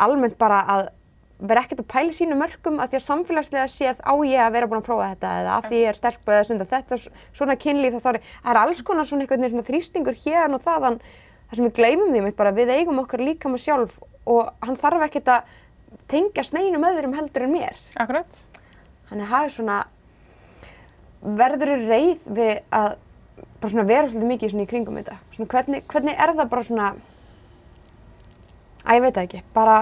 [0.00, 0.88] almennt bara að
[1.40, 4.52] vera ekkert að pæla í sínum mörgum að því að samfélagslega séð á ég að
[4.56, 7.56] vera búin að prófa þetta eða að því ég er stelpa eða stundar þetta svona
[7.60, 11.00] kynlíf þá þá er, alls konar svona einhvern veginn svona þrýstingur hérna og þaðan
[11.50, 13.96] þar sem við gleymum því mitt bara við eigum okkar líka með sjálf
[14.28, 15.54] og hann þarf ekkert að
[16.10, 17.78] tengja sneinum öðrum heldur en mér.
[17.98, 18.42] Akkurat.
[19.10, 19.78] Þannig að það er svona,
[21.40, 22.90] verður þú reið við að
[23.60, 25.16] bara svona vera svolítið mikið svona í kringum þetta?
[25.34, 26.90] Svona hvernig, hvernig er það bara svona,
[28.84, 29.76] að ég veit það ekki, bara,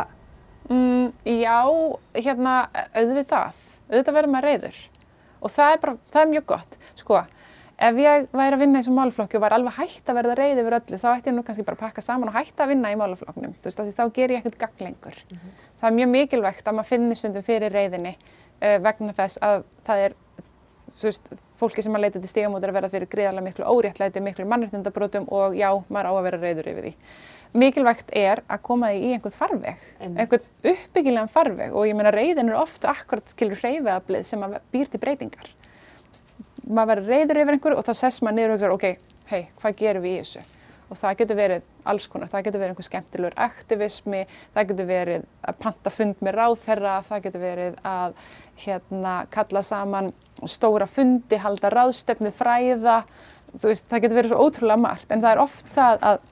[0.68, 1.58] Mm, já,
[2.18, 2.54] hérna,
[2.92, 4.80] auðvitað, auðvitað verður maður reyður
[5.38, 6.76] og það er bara, það er mjög gott.
[6.98, 7.20] Sko,
[7.88, 10.62] ef ég væri að vinna í þessum málaflokki og var alveg hægt að verða reyð
[10.64, 12.92] yfir öllu, þá ætti ég nú kannski bara að pakka saman og hætta að vinna
[12.92, 15.20] í málaflokknum, þú veist, þá ger ég ekkert gagn lengur.
[15.78, 20.04] Það er mjög mikilvægt að maður finni stundum fyrir reyðinni uh, vegna þess að það
[20.08, 20.18] er,
[21.04, 21.30] veist,
[21.60, 25.56] fólki sem að leita til stígamótur að verða fyrir gríðarlega miklu óréttlæti, miklu mannréttindabrotum og
[25.58, 26.92] já, maður á að vera reyður yfir því.
[27.58, 30.18] Mikilvægt er að koma því í einhvern farveg, Einmitt.
[30.20, 34.92] einhvern uppbyggilegan farveg og ég meina reyðin er ofta akkurat skilur hreyfiaflið sem að býr
[34.92, 35.48] til breytingar.
[36.68, 39.78] Maður verður reyður yfir einhverju og þá sess maður niður og hugsa, ok, hei, hvað
[39.80, 40.57] gerum við í þessu?
[40.88, 44.22] Og það getur verið alls konar, það getur verið einhver skemmtilegur aktivismi,
[44.54, 48.16] það getur verið að panta fund með ráðherra, það getur verið að
[48.62, 50.10] hérna, kalla saman
[50.48, 53.02] stóra fundi, halda ráðstefnu, fræða,
[53.60, 56.26] veist, það getur verið svo ótrúlega margt, en það er oft það að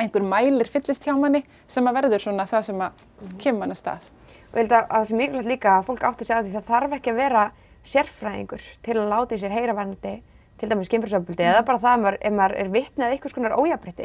[0.00, 3.06] einhver mælir fyllist hjá manni sem að verður svona það sem að
[3.42, 4.10] kemur mann að stað.
[4.52, 6.54] og ég held að, að það sé mikilvægt líka að fólk átti sig að því
[6.56, 7.44] það þarf ekki að vera
[7.92, 10.14] sérfræðingur til að láta í sér heyra verðandi
[10.62, 13.54] til dæmis kynfyrsöfbuldi eða bara það að maður, ef maður er vitnið að einhvers konar
[13.58, 14.04] ójafnrétti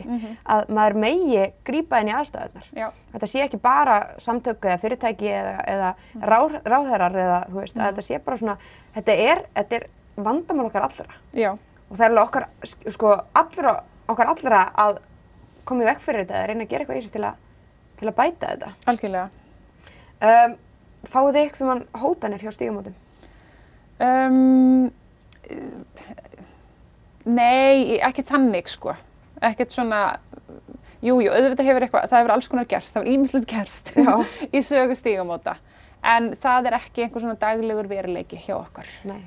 [0.55, 2.65] að maður megi grípa inn í aðstæðunar.
[2.73, 5.91] Já, Þetta sé ekki bara samtöku eða fyrirtæki eða, eða
[6.33, 8.57] ráð, ráðherrar eða þú veist, að þetta sé bara svona,
[8.97, 9.87] þetta er, þetta er
[10.17, 12.47] vandamál okkar allra já, og það er alveg okkar,
[12.97, 13.73] sko, allra,
[14.09, 14.99] okkar allra að
[15.67, 17.43] koma í vekk fyrir þetta eða reyna að gera eitthvað í þessu til að,
[18.01, 18.71] til að bæta þetta.
[18.89, 19.29] algjörlega.
[20.17, 20.55] Um,
[21.05, 22.95] fáið þið eitthvað hótanir hjá stígamótum?
[24.01, 24.89] Um,
[27.27, 28.95] nei, ekki þannig sko.
[29.43, 30.01] Ekkert svona,
[31.03, 33.91] jú, jú, auðvitað hefur eitthvað, það hefur alls konar gerst, það hefur ímislegt gerst
[34.57, 35.57] í sögu stígamóta.
[36.07, 38.89] En það er ekki einhver svona daglegur veruleiki hjá okkur.
[39.09, 39.21] Nei.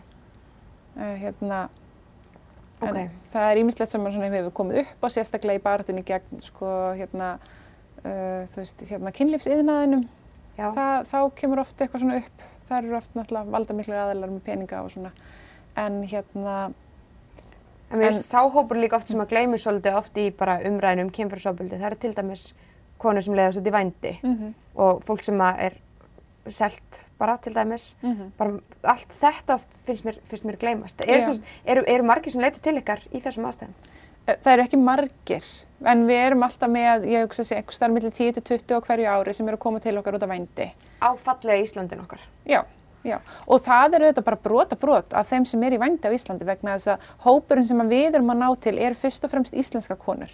[0.96, 1.60] Uh, hérna,
[2.80, 3.16] en Ok.
[3.30, 7.34] það er ímislegt sem hefur komið upp á sérstaklega í baratunni gegn sko, hérna,
[8.02, 10.06] uh, þú veist, hérna, kynlífsiðnaðinum.
[10.60, 12.42] Þá kemur oft eitthvað svona upp.
[12.68, 15.10] Það eru oft náttúrulega valda miklu aðeinar með peninga og svona.
[15.80, 16.56] En hérna,
[17.90, 21.08] En mér finnst sá hópur líka oft sem að gleymi svolítið oft í bara umræðinu
[21.08, 21.78] um kynfyrirsofbeldi.
[21.78, 22.44] Það eru til dæmis
[23.00, 25.78] konur sem leiðast út í vændi mm og fólk sem að er
[26.48, 27.94] selt bara til dæmis.
[28.02, 28.32] Mhm.
[28.38, 31.00] Bara allt þetta oft finnst mér, finnst mér gleymast.
[31.06, 31.24] Já.
[31.24, 33.74] svo, eru, eru margir sem leita til ykkar í þessum aðstæðum?
[34.26, 35.44] Það eru ekki margir,
[35.84, 38.76] en við erum alltaf með, ég hugsa að segja, einhver starf millir 10 til 20
[38.76, 40.66] á hverju ári sem eru að koma til okkar út af vændi.
[41.00, 42.20] Á fallega Íslandin okkar.
[42.46, 42.62] Já,
[43.06, 43.18] já.
[43.46, 46.48] Og það eru þetta bara brota brot af þeim sem eru í vændi á Íslandi
[46.48, 49.96] vegna þess að hópurinn sem við erum að ná til er fyrst og fremst íslenska
[50.00, 50.32] konur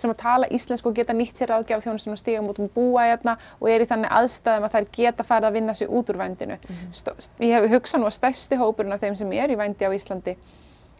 [0.00, 3.02] sem að tala íslensku og geta nýtt sér ráðgjaf þjónustun og stígum út um búa
[3.10, 6.20] hérna og er í þannig aðstæðum að þær geta farið að vinna sér út úr
[6.20, 6.56] vændinu.
[6.94, 9.92] Stó, ég hef hugsað nú að stærsti hópurinn af þeim sem er í vændi á
[9.92, 10.36] Íslandi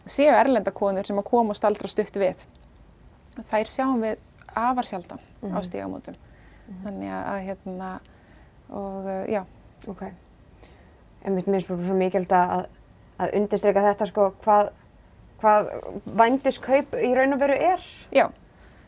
[0.05, 2.43] séu erlenda konur sem að koma og staldra stutt við.
[3.39, 4.21] Þær sjáum við
[4.53, 6.19] afar sjaldan á stígamótum.
[6.83, 7.89] Þannig að, hérna,
[8.69, 9.41] og uh, já,
[9.87, 10.03] Ok.
[11.25, 12.65] En mitt minnst bara svo mikilvægt að,
[13.21, 14.69] að undirstryka þetta sko hvað,
[15.41, 15.67] hvað
[16.17, 17.83] vændiskaup í raun og veru er.
[18.11, 18.27] Já,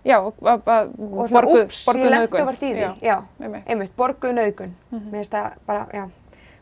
[0.06, 2.42] já, og að- að Og svona borguð- borguð ég nauðgun.
[2.42, 2.80] og vart í því.
[2.82, 3.68] Já, Já, einmitt.
[3.70, 4.74] einmitt, borguð nauðgun.
[4.92, 6.10] Mér finnst það bara, já,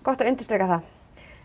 [0.03, 0.81] gott að undirstryka það.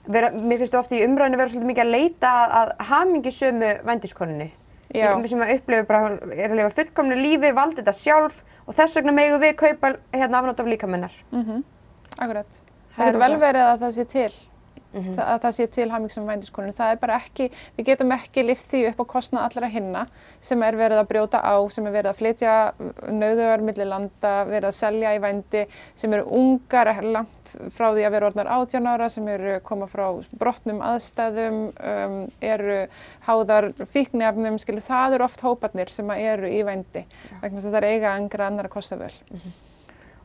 [0.09, 4.51] Vera, mér finnst ofta í umræðinu vera svolítið mikið að leita að, að hamingisömu vændiskonunni.
[4.95, 5.27] Já.
[5.27, 9.13] Sem að upplifa bara, er að lifa fullkomnu lífi, valdi þetta sjálf og þess vegna
[9.13, 11.13] megum við kaupa hérna afnátt af líkamennar.
[11.33, 11.65] Mm
[12.19, 12.47] Akkurat.
[12.97, 14.31] Það getur vel verið að það sé til,
[14.97, 15.13] Mhm.
[15.13, 16.73] það, að það sé til hamingisum vændiskonur.
[16.73, 20.07] Það er bara ekki, við getum ekki lift því upp á kostnað allra hinna
[20.41, 22.55] sem er verið að brjóta á, sem er verið að flytja
[23.13, 28.11] nauðugar millir landa, verið að selja í vændi, sem eru ungar langt frá því að
[28.17, 30.07] vera orðnar 18 ára, sem eru koma frá
[30.39, 32.87] brotnum aðstæðum, um, eru
[33.29, 37.05] háðar fíknefnum, skilur, það eru oft hóparnir sem eru í vændi,
[37.43, 39.13] vegna þess að það er eiga angra annar að kosta vel.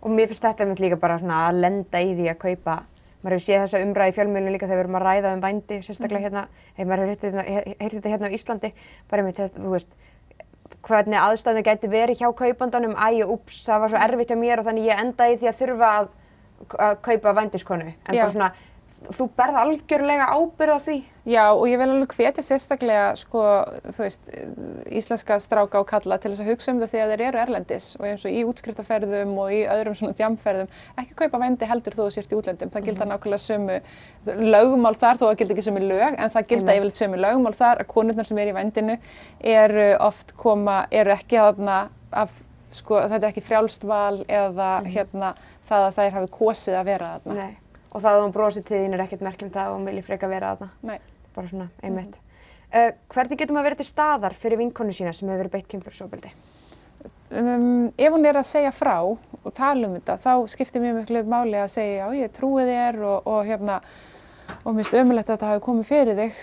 [0.02, 2.78] Og mér finnst þetta einmitt líka bara svona að lenda í því að kaupa,
[3.22, 5.82] maður hefur séð þessa umræði í fjölmjölinu líka þegar við erum að ræða um vændi,
[5.86, 6.46] sérstaklega hérna,
[6.78, 8.72] hef maður hefur heyrt þetta, hérna á Íslandi,
[9.12, 9.94] bara einmitt þetta, þú veist,
[10.88, 14.68] hvernig aðstæðinu gæti verið hjá kaupandunum, æ, ups, það var svo erfitt hjá mér og
[14.70, 16.10] þannig ég endaði í því að þurfa að,
[16.88, 17.92] að kaupa vændiskonu.
[17.92, 18.24] En Já.
[18.24, 18.52] bara svona,
[19.10, 20.96] þú berð algjörlega ábyrð á því.
[21.30, 23.42] Já, og ég vil alveg hvetja sérstaklega, sko,
[23.94, 24.30] þú veist,
[24.90, 28.08] íslenska stráka og kalla til þess að hugsa um það þegar þeir eru erlendis og
[28.10, 30.72] eins og í útskriftaferðum og í öðrum svona djamferðum,
[31.02, 32.74] ekki kaupa vændi heldur þú sért í útlöndum.
[32.74, 33.80] Það gilda nákvæmlega sömu
[34.50, 36.78] lögumál þar, þó að gilda ekki sömu lög, en það gilda Einmitt.
[36.78, 39.00] yfirleitt sömu lögumál þar að konurnar sem eru í vændinu
[39.56, 41.82] eru oft koma, eru ekki þarna
[42.12, 42.34] af,
[42.74, 45.36] sko, þetta er ekki frjálst val eða hérna
[45.70, 47.44] það að þær hafi kosið að vera þarna.
[47.46, 47.71] Nei.
[47.92, 50.28] Og það að hún brosir til þín er ekkert merkjum það og hún vilji freka
[50.32, 50.70] vera þarna.
[50.88, 51.00] Nei.
[51.36, 52.20] Bara svona, einmitt.
[52.72, 56.32] Uh, hvernig getur maður verið til staðar fyrir vinkonu sína sem hefur verið beitt kynfyrirsofbeldi?
[57.32, 61.22] um, ef hún er að segja frá og tala um þetta þá skiptir mjög miklu
[61.32, 63.78] máli að segja já ég trúi þér og, og hérna
[64.66, 66.42] og mér finnst ömulegt að þetta hafi komið fyrir þig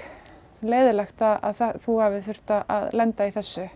[0.73, 3.67] leiðilegt að, að það, þú hafi þurft að- að lenda í þessu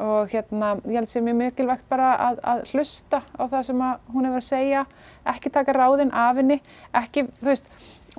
[0.00, 3.82] og hérna ég held sér mjög mikilvægt bara að, að hlusta á það sem
[4.14, 4.84] hún hefur að segja
[5.32, 6.60] ekki taka ráðinn af henni
[6.96, 7.68] ekki, þú veist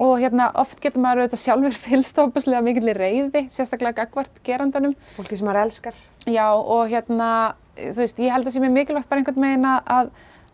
[0.01, 5.37] og hérna oft getur maður auðvitað sjálfur fylst opaslega mikill reyði, sérstaklega gagvart gerandanum Fólki
[5.37, 5.97] sem maður elskar.
[6.25, 7.29] Já og hérna,
[7.77, 10.13] þú veist, ég held að sé mér mikilvægt bara einhvern veginn að,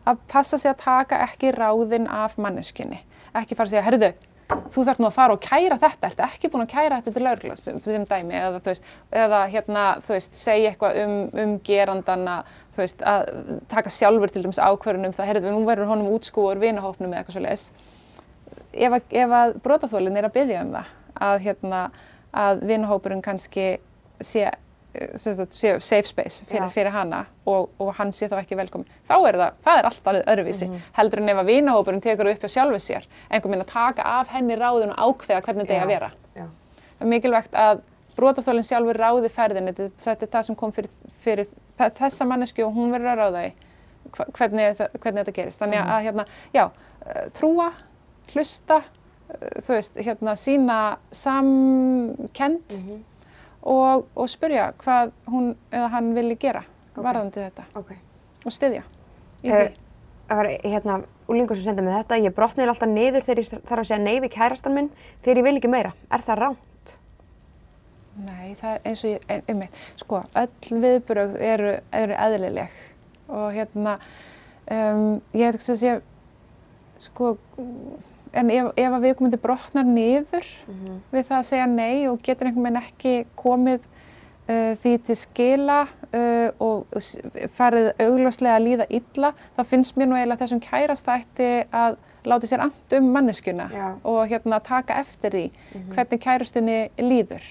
[0.09, 3.03] að, passa sig að taka ekki ráðinn af manneskunni.
[3.37, 4.11] Ekki fara að segja, herðu,
[4.49, 7.23] þú þarf nú að fara og kæra þetta, ertu ekki búin að kæra þetta til
[7.25, 8.87] lögregla sem, sem dæmi, eða þú veist,
[9.23, 12.37] eða hérna, þú veist, segja eitthvað um, um gerandana,
[12.75, 13.29] þú veist, að
[13.71, 17.37] taka sjálfur til dæmis ákvörðun um það, herðu, nú verður honum útskúur vinahópnum eða eitthvað
[17.37, 17.67] svo leiðis.
[18.73, 20.89] Ef, að- að brotaþólinn er að byggja um það,
[21.29, 21.83] að hérna,
[22.45, 23.69] að vinahópurinn kannski
[24.21, 24.49] sé
[25.15, 29.13] sagt, sé safe space fyrir, fyrir hana og, og hann sé þá ekki velkomin þá
[29.29, 32.79] er það, það er alltaf öðruvísi heldur en ef að vinahópurinn tekur upp hjá sjálfu
[32.81, 36.11] sér einhvern veginn að taka af henni ráðun og ákveða hvernig þetta er að vera.
[36.35, 36.45] Já.
[36.97, 37.81] það er mikilvægt að
[38.19, 39.71] brotaþólinn sjálfur ráði ferðinni.
[39.77, 40.89] Þetta, þetta er það sem kom fyrir,
[41.23, 41.47] fyrir
[41.79, 43.51] þe- þessa mannesku og hún verður að ráða í
[44.35, 45.61] hvernig, hvernig þetta gerist.
[45.61, 46.65] Þannig að hérna, já,
[47.05, 47.69] eh, trúa
[48.33, 48.81] hlusta
[49.29, 50.79] eh, þú veist, hérna, sína
[51.15, 53.03] samkend Mhm.
[53.69, 56.63] Og, og spyrja hvað hún eða hann vilji gera
[56.95, 57.03] Ok.
[57.05, 57.91] varðandi þetta Ok.
[58.45, 58.83] og styðja
[59.43, 59.75] í Eh, því.
[60.29, 60.95] Það var hérna
[61.29, 62.17] úlingur sem sendið mig þetta.
[62.21, 64.89] Ég brotnir alltaf niður þegar ég þarf að segja nei við kærastan minn
[65.23, 65.93] þegar ég vil ekki meira.
[66.11, 66.91] Er það ránt?
[68.19, 72.69] Nei, það er eins og ég, ein- einmitt, sko, öll viðbrögð eru, eru eðlileg
[73.29, 73.93] og hérna,
[74.69, 76.01] um, ég er ekki að segja,
[76.99, 77.37] sko,
[78.33, 80.45] en ef, ef að viðkomandi brotnar niður
[81.11, 83.87] við það að segja nei og getur einhvern veginn ekki komið
[84.49, 85.79] uh, því til skila
[86.13, 86.85] uh, og
[87.57, 91.97] farið augljóslega að líða illa, þá finnst mér nú eiginlega þessum kærastætti að
[92.29, 93.89] láta sér amt um manneskuna Já.
[94.03, 95.43] og hérna taka eftir því
[95.95, 97.45] hvernig kærustunni líður.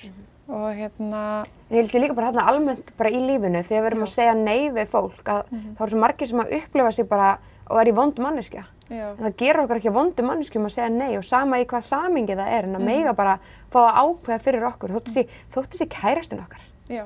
[0.49, 4.05] Og hérna, En ég sér líka bara þarna almennt bara í lífinu þegar við erum
[4.07, 5.75] að segja nei við fólk að Mhm.
[5.77, 7.39] þá eru svo margir sem að upplifa sig bara
[7.71, 8.65] og er í vond manneskja.
[8.89, 9.11] Já.
[9.13, 12.37] En það gerur okkur ekki vondu manneskjum að segja nei og sama í hvað samingi
[12.39, 13.39] það er en að mega bara
[13.71, 16.63] fá að ákveða fyrir okkur þótt þessi, þótt þessi kærastun okkar.
[16.89, 17.05] Já,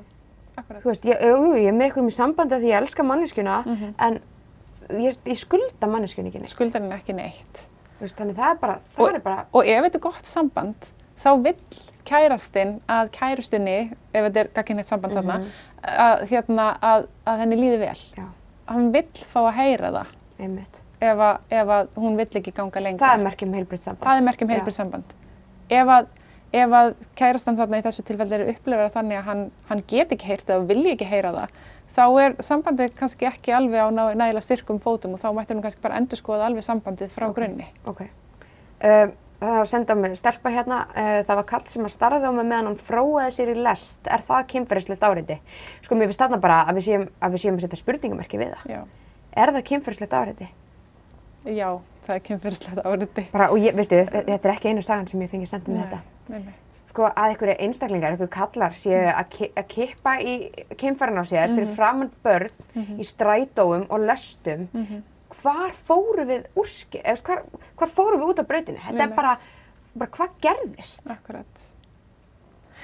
[0.56, 0.82] akkurat.
[0.84, 3.94] Þú veist, ég, ég er með ykkur í sambandi að því ég elska manneskjuna Mhm.
[3.98, 4.20] en
[5.02, 6.50] ég, ég skulda manneskjuna ekki neitt.
[6.54, 7.66] Skuldar henni ekki neitt.
[8.00, 10.74] Veist, þannig það er bara, það Og- er bara, Og ef þetta er gott samband,
[11.18, 11.56] þá vill
[12.04, 15.50] kærastinn að kærustunni, ef þetta er gagginleitt samband þarna, Mhm.
[15.82, 17.94] að, hérna, að, að henni líði vel.
[18.16, 18.24] já,
[18.68, 20.06] Hann vill fá að heyra það
[20.42, 20.80] einmitt.
[21.02, 23.06] ef að, ef að hún vill ekki ganga lengra.
[23.06, 24.06] Það er merkjum heilbritt samband.
[24.06, 24.54] Það er merkjum Já.
[24.56, 25.14] heilbrið samband.
[25.72, 26.10] Ef að,
[26.62, 30.30] ef að kærastan þarna í þessu tilfelli eru upplifað þannig að hann, hann get ekki
[30.30, 31.56] heyrt og vilji ekki heyra það,
[31.96, 35.84] þá er sambandið kannski ekki alveg á nægilega styrkum fótum og þá mættum við kannski
[35.84, 37.68] bara endur skoða alveg sambandið frá grunni.
[37.88, 38.06] Ok.
[38.82, 39.12] Um,
[39.42, 42.46] það var sendað mig stelpa hérna, uh, það var kall sem að starði á mig
[42.46, 44.06] meðan hann fróaði sér í lest.
[44.06, 45.38] Er það kynferðislegt áreiti?
[45.82, 48.54] Sko, mér finnst þarna bara að við séum að, við séum að setja spurningamerki við
[48.54, 48.72] það.
[48.72, 48.82] Já,
[49.36, 50.48] Er það kynferðislegt áreiti?
[51.46, 51.68] já
[52.06, 53.24] það er kynferðislegt áriði.
[53.32, 55.82] Bara, og ég, veistu, þe- þetta er ekki einu sagan sem ég fengi sendið með
[55.84, 56.00] þetta.
[56.28, 56.54] Nei, nei.
[56.92, 60.34] Sko, að einhverju einstaklingar, einhverju kallar séu að, ki að kippa í
[60.76, 62.50] kynfærin á sér fyrir framann börn
[63.00, 64.68] í strætóum og löstum.
[65.32, 67.42] Hvar fóru við úrski, eða hvar,
[67.80, 68.78] hvar fóru við út á brautinu?
[68.84, 69.38] Þetta er bara,
[69.96, 71.06] bara hvað gerðist?
[71.08, 71.71] Akkurat.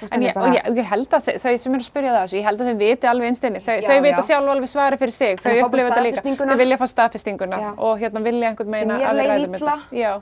[0.07, 2.49] En ég, og ég, ég held að þau, sem eru að spyrja það þessu, ég
[2.49, 3.61] held að þau viti alveg einstinni.
[3.65, 4.25] Þau, þau vita já.
[4.31, 6.25] sjálf alveg svari fyrir sig, Þau bara upplifa þetta líka.
[6.39, 10.19] Þau vilja fá staðfestinguna og hérna vilja einhvern meina að við ræðum þetta.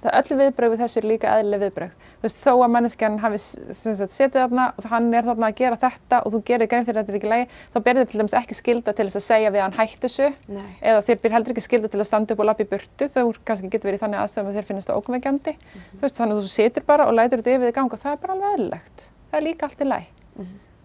[0.00, 2.04] Það öll viðbröð við þessu er líka eðlileg viðbröð.
[2.20, 6.20] Þú veist, þó að manneskjan hafi setið þarna og hann er þarna að gera þetta
[6.24, 8.94] og þú gerir grein fyrir þetta ekki lægi, þá ber þið til dæmis ekki skilda
[8.96, 10.64] til þess að segja við hann hættu þessu Nei.
[10.80, 13.24] eða þér ber heldur ekki skilda til að standa upp og lappa í burtu þau
[13.44, 16.52] kannski getur verið þannig aðstæðum að þér finnst það ókveikjandi þú veist þannig að þú
[16.56, 19.38] situr bara og lætur þetta yfir þig ganga og það er bara alveg eðlilegt það
[19.40, 20.10] er líka allt í læg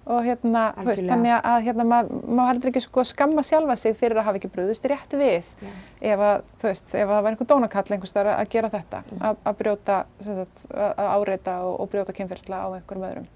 [0.06, 1.14] og hérna þú veist Algjörlega.
[1.16, 4.86] þannig að hérna maður heldur ekki sko skamma sjálfa sig fyrir að hafa ekki brúðist
[4.86, 5.72] rétt við Já.
[6.12, 9.00] ef að þú veist ef að það var einhver dónakall einhvers þar að gera þetta
[9.18, 9.96] að, að brjóta
[10.28, 13.28] sagt, að að áreita og, og brjóta kynferðsla á einhverjum öðrum.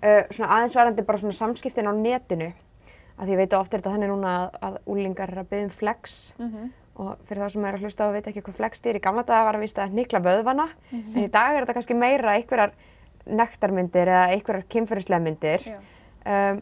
[0.00, 2.52] Uh, svona aðeins varandi bara svona samskiptin á netinu,
[3.20, 5.50] að því ég veit að oft er þetta þannig núna að, að úlingar er að
[5.50, 6.14] byggja um flex
[7.00, 9.26] og fyrir þá sem er að hlusta og veit ekki hvað flex er, í gamla
[9.28, 12.72] daga var að vísta að hnikla vöðvana, en í dag er þetta kannski meira einhverjar
[13.26, 16.60] nektarmyndir eða einhverjar kynferðislega myndir um,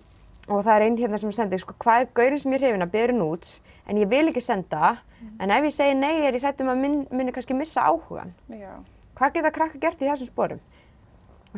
[0.49, 2.95] og það er einn hérna sem sendi, sko, hvað er gaurinn sem ég hrifin að
[2.95, 3.51] byrja út
[3.89, 4.97] en ég vil ekki senda,
[5.41, 8.35] en ef ég segi nei er ég hrættum að minn, minni kannski missa áhugan.
[8.53, 8.75] Já.
[9.19, 10.61] Hvað geta krakka gert í þessum sporum?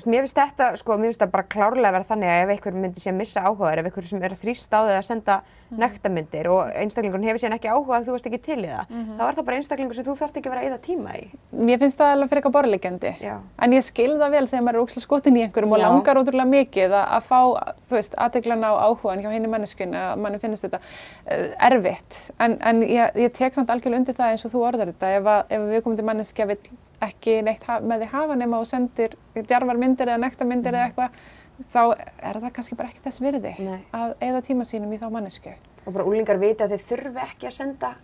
[0.06, 3.00] Mér finnst þetta, sko, mér finnst það bara klárlega vera þannig að ef einhver myndi
[3.00, 5.40] sé að missa áhugaður, ef einhver sem er að þrýsta á þig að senda
[5.70, 5.78] Mhm.
[5.78, 9.18] nektarmyndir og einstaklingun hefur síðan ekki áhuga að þú varst ekki til í það, Mhm.
[9.18, 11.28] þá er það bara einstaklingur sem þú þarft ekki að vera að eyða tíma í.
[11.54, 13.12] Mér finnst það alveg fyrir eitthvað borðlegjandi.
[13.20, 13.36] Já.
[13.62, 15.86] En ég skil það vel þegar maður er ókslega skotin í einhverjum og Já.
[15.86, 17.40] langar ótrúlega mikið að, að fá,
[17.86, 20.80] þú veist, aðteglan á áhugan hjá henni manneskun að manni finnst þetta
[21.30, 22.30] uh, erfitt.
[22.40, 25.16] En, en ég, ég tek samt algjörlega undir það eins og þú orðar þetta.
[25.16, 26.58] Ef, að, ef við komum til manneskja vill
[27.04, 31.18] ekki neitt með því hafa nema og sendir djarvar myndir eða nektarmyndir eða eitthvað,
[31.72, 33.80] þá er það kannski bara ekki þess virði Nei.
[33.96, 35.56] að eyða tíma sínum í þá mannesku.
[35.86, 37.94] Og bara úlingar vita að þeir þurfi ekki að senda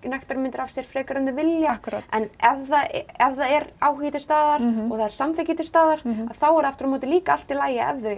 [0.00, 1.74] nektarmyndir af sér frekar en þau vilja.
[1.76, 2.06] Akkurat.
[2.16, 6.04] En ef það, ef það er áhugi til staðar og það er samþykki til staðar,
[6.06, 8.16] að þá er aftur á móti líka allt í lagi ef þau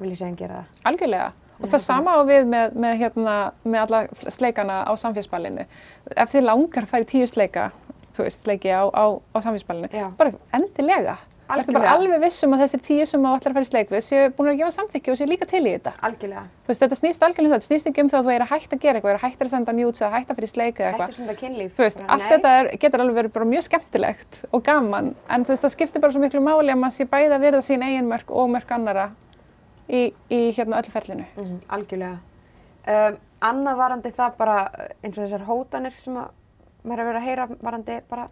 [0.00, 0.82] vilja segja gera það.
[0.90, 1.30] Algjörlega.
[1.60, 3.34] Og það sama á við með, með, hérna,
[3.68, 5.66] með alla sleikana á samfélagsballinu.
[6.16, 7.66] Ef þið langar að fara í tíu sleika,
[8.16, 9.04] þú veist, sleiki á, á,
[9.34, 10.08] á samfélagsballinu, Já.
[10.16, 11.18] bara endilega.
[11.50, 12.14] Þetta bara Algjörlega.
[12.14, 14.70] alveg vissum að þessir tíu sem að fara í sleik við séu búin að gefa
[14.76, 15.92] samþykki og séu líka til í þetta.
[16.06, 16.42] Algjörlega.
[16.62, 18.44] Þú veist, þetta snýst algjörlega um þetta, þetta snýst ekki um það að þú er
[18.44, 20.50] að hætta að gera eitthvað, er að hætta að senda njúts eða hætta að fyrir
[20.52, 21.16] sleik eða Hættu eitthvað.
[21.18, 21.72] svona kynlíf.
[21.74, 22.30] Þú veist, Bara, allt nei.
[22.30, 26.00] þetta er, getur alveg verið bara mjög skemmtilegt og gaman, en þú veist, það skiptir
[26.06, 28.70] bara svo miklu máli að maður sé bæði að virða sín eigin mörk og mörk
[28.78, 29.08] annara
[29.90, 31.26] í, í hérna öllu ferlinu.
[31.34, 32.18] Mhm, algjörlega.
[32.86, 34.70] Um, annað varandi það bara
[35.02, 36.30] eins og þessar hótanir sem að
[36.84, 38.28] maður hefur verið að heyra varandi bara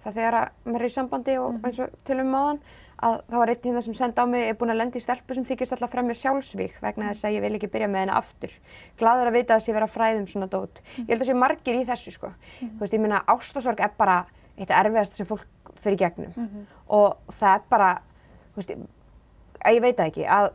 [0.00, 2.62] það þegar að maður er í sambandi og eins og til um áðan
[3.00, 5.36] að þá var einn hérna sem senda á mig er búin að lenda í stelpu
[5.36, 8.52] sem þykist alltaf fremja sjálfsvík vegna þess að ég vil ekki byrja með henni aftur.
[9.00, 10.82] Gladur að vita að sé vera fræðum svona dót.
[10.98, 12.32] Ég held að sé margir í þessu sko.
[12.60, 14.18] Þú veist, ég meina ástasorg er bara
[14.60, 16.32] eitt erfiðast sem fólk fyrir gegnum
[16.88, 17.90] og það er bara,
[18.52, 18.74] þú veist,
[19.64, 20.50] að ég veit það ekki, að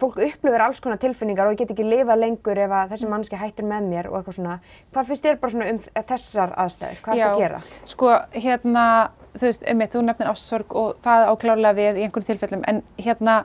[0.00, 3.40] fólk upplifir alls konar tilfinningar og ég get ekki lifað lengur ef að þessi mannski
[3.40, 4.58] hættir með mér og eitthvað svona.
[4.94, 5.80] Hvað finnst þér bara svona um
[6.12, 7.02] þessar aðstæður?
[7.04, 7.60] Hvað er þetta að gera?
[7.92, 8.84] Sko, hérna,
[9.34, 13.36] þú veist, einmitt, þú nefnir ássorg og það áklárlega við í einhverjum tilfellum, en hérna,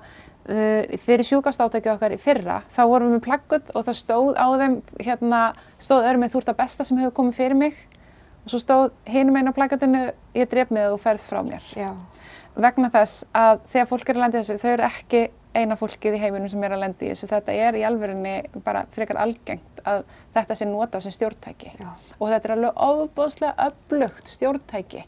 [0.49, 4.32] uh, fyrir sjúkast átækju okkar í fyrra, þá vorum við með plaggut og það stóð
[4.39, 5.41] á þeim, hérna,
[5.82, 7.80] stóð öðrum með þú ert að besta sem hefur komið fyrir mig
[8.45, 10.03] og svo stóð hinum einn á plaggutinu,
[10.38, 11.66] ég dref mig og ferð frá mér.
[11.74, 11.95] Já.
[12.56, 15.22] Vegna þess að þegar fólk er að landa í þessu, þau eru ekki
[15.56, 17.30] eina fólkið í heiminum sem er að lendi í þessu.
[17.32, 18.36] Þetta er í alvörinni
[18.66, 20.03] bara frekar algengt að
[20.36, 21.74] þetta sé nota sem stjórntæki.
[21.80, 21.91] Já.
[22.20, 25.06] Og þetta er alveg ofbóðslega öflugt stjórntæki.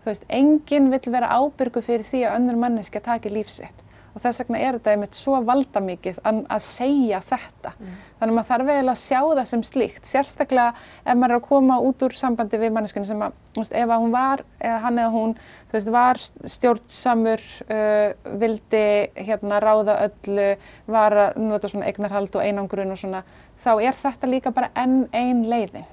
[0.00, 3.86] Þú veist, enginn vill vera ábyrgu fyrir því að önnur manneski taki lífsitt.
[4.10, 7.72] Og þess vegna er þetta einmitt svo valdamikið að, að segja þetta.
[7.78, 10.08] Þannig að maður þarf eiginlega að sjá það sem slíkt.
[10.10, 10.72] Sérstaklega
[11.04, 14.02] ef maður er að koma út úr sambandi við manneskunni sem að, veist, ef að
[14.02, 15.36] hún var, eða hann eða hún,
[15.70, 16.22] þú veist, var
[16.56, 18.84] stjórnsamur, uh, vildi
[19.30, 20.50] hérna ráða öllu,
[20.90, 23.24] var að nota svona eignarhald og einangrun og svona,
[23.62, 25.86] þá er þetta líka bara enn ein leiðin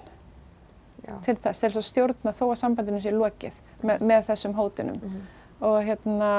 [1.08, 1.16] Já.
[1.24, 4.98] til þess, til þess að stjórna þó að sambandinu sé lokið með, með þessum hótunum.
[5.64, 6.32] Og hérna,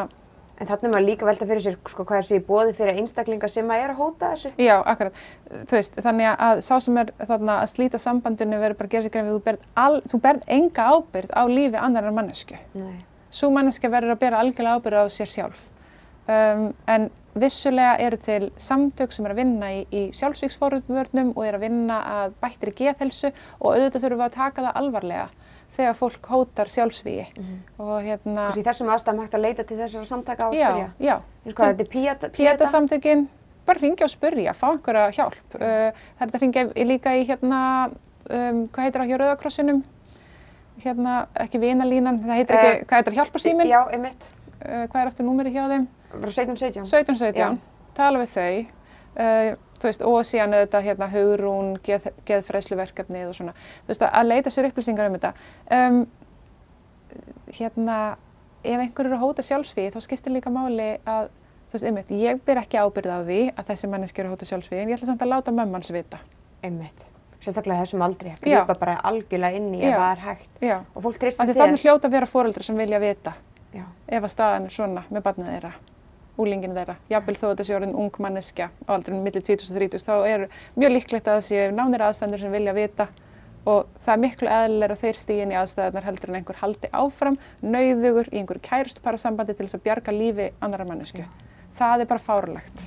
[0.59, 2.73] En þannig er maður líka að velta fyrir sér sko, hvað er sér í bóði
[2.75, 4.51] fyrir einstaklinga sem að er að hóta þessu.
[4.59, 5.21] Já, akkurat.
[5.71, 9.15] Veist, þannig að sá sem er þarna að slíta sambandinu verður bara að gera sér
[9.15, 12.59] grein við þú berð, al, þú berð enga ábyrgð á lífi annar mannesku.
[12.75, 12.99] Nei.
[13.31, 15.63] Svo manneska verður að bera algjörlega ábyrgð á sér sjálf.
[16.29, 21.57] Um, en vissulega eru til samtök sem er að vinna í, í sjálfsvíksforvörnum og er
[21.57, 25.29] að vinna að bættri geðhelsu og auðvitað þurfum við að taka það alvarlega
[25.77, 27.27] þegar fólk hótar sjálfsvígi.
[27.79, 30.89] Og hérna, Þessi, þessum aðstæðum hægt að leita til þessara samtaka á að já, spyrja.
[30.99, 31.15] já.
[31.45, 32.31] Eins og hvað er þetta Píata?
[32.39, 33.29] Píeta-samtökin,
[33.69, 35.39] bara ringja og spurja, fá einhverja hjálp.
[35.55, 37.61] Uh, það er þetta að ringja líka í hérna,
[38.31, 39.85] um, hvað heitir það hjá Rauðakrossinum?
[40.83, 41.15] Hérna,
[41.45, 43.67] ekki vinalínan, það heitir ekki, Eh, hvað heitir hjálparsýmin?
[43.69, 44.33] Já, einmitt.
[44.63, 45.87] Uh, hvað er aftur númerið hjá þeim?
[46.13, 46.85] Bara 17-17.
[46.89, 47.59] 1717,
[47.99, 48.67] tala við þau.
[49.79, 53.53] Þú veist, og síðan auðvitað hérna hugrún, geð, geðfræsluverkefnið og svona.
[53.85, 55.33] Þú veist, að leita sér upplýsingar um þetta.
[55.77, 56.01] Um,
[57.59, 57.99] hérna,
[58.65, 61.31] ef einhver eru að hóta sjálfsvíði, þá skiptir líka máli að,
[61.69, 64.51] þú veist, einmitt, ég ber ekki ábyrð á því að þessi manneski eru að hóta
[64.51, 66.21] sjálfsvíði, en ég ætla samt að láta mömmans vita.
[66.67, 67.07] Einmitt.
[67.39, 68.33] Sérstaklega þessum aldrei.
[68.43, 68.65] Já.
[68.65, 70.49] Grípa bara algjörlega inn í ef það er hægt.
[70.59, 73.35] Já, Og fólk af treystir því til þannig hljóta að vera fóreldrar sem vilja vita
[73.77, 73.85] Já.
[74.09, 75.71] ef að staðan er svona með barnið þeirra,
[76.39, 79.81] úlingin þeirra, jafnvel þó að þetta sé orðin ung manneskja á aldrei millir 20 og
[79.81, 80.45] 30, þá er
[80.79, 83.09] mjög líklegt að það sé nánir aðstæður sem vilja vita
[83.69, 88.31] og það er miklu eðlilega þeir stíðin í aðstæðunar heldur en einhver haldi áfram, nauðugur
[88.33, 91.27] í einhverju kærustupara til þess að bjarga lífi annara mannesku.
[91.75, 92.87] Það er bara fárlegt.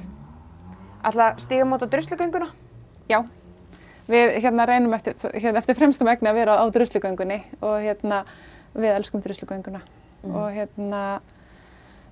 [1.06, 2.50] Alltaf stíga mót á druslugönguna?
[3.10, 3.22] Já,
[4.10, 8.24] við hérna reynum eftir, hérna, eftir fremstum egni að vera á druslugöngunni og hérna
[8.74, 9.82] við elskum druslugönguna
[10.30, 11.04] og hérna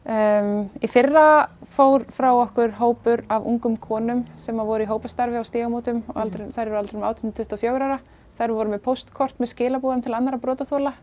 [0.06, 5.39] um, í fyrra fór frá okkur hópur af ungum konum sem að voru í hópastarfi
[5.39, 8.00] á stígamótum og aldrei, þær eru aldrei um 18-24 ára.
[8.39, 10.93] Þær voru með postkort með skilabúðum til annara brotaþóla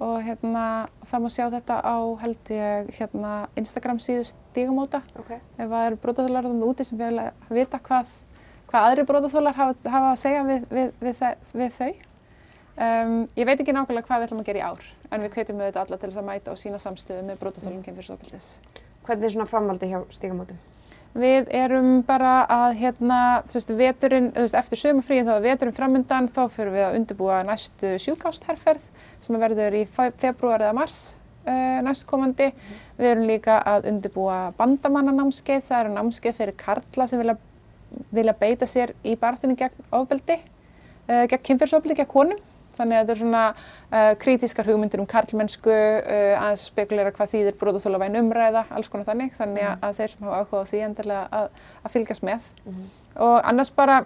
[0.00, 5.30] og hérna það má sjá þetta á held ég hérna Instagram síðu stígamóta Ok.
[5.32, 8.06] ef það eru brotaþólar þannig úti sem vilja vita hvað,
[8.68, 11.22] hvað aðri brotaþólar hafa, hafa að segja við, við, við,
[11.54, 11.92] við þau.
[12.76, 15.60] Um, ég veit ekki nákvæmlega hvað við ætlum að gera í ár, en við hvetjum
[15.62, 18.48] auðvitað alla til þess að mæta og sína samstöðu með brotaþólum kynfyrsofbildis.
[19.06, 20.58] Hvernig er svona framvaldi hjá stígamótum?
[21.16, 23.18] Við erum bara að hérna,
[23.48, 26.96] þú veist, veturinn, þú veist, eftir sömurfríð þá er veturinn framöndan, þá fyrir við að
[26.98, 28.90] undirbúa næstu sjúkásherferð
[29.24, 30.98] sem verður í fe- febrúar eða mars
[31.46, 32.50] uh, næstkomandi.
[32.98, 37.38] Við erum líka að undirbúa bandamannanámskeið, það eru námskeið fyrir karla sem vilja,
[38.12, 40.36] vilja beita sér í baráttunni gegn ofbeldi,
[41.08, 42.44] uh, gegn kynfyrsofbeldi, gegn konum.
[42.76, 47.56] Þannig að þetta er svona uh, krítískar hugmyndir um karlmennsku, uh, að spekulera hvað þýðir
[47.60, 49.32] brotaþóla væn umræða, alls konar þannig.
[49.38, 52.46] Þannig að, að þeir sem hafa áhuga á því endilega að, að fylgjast með.
[53.26, 54.04] Og annars bara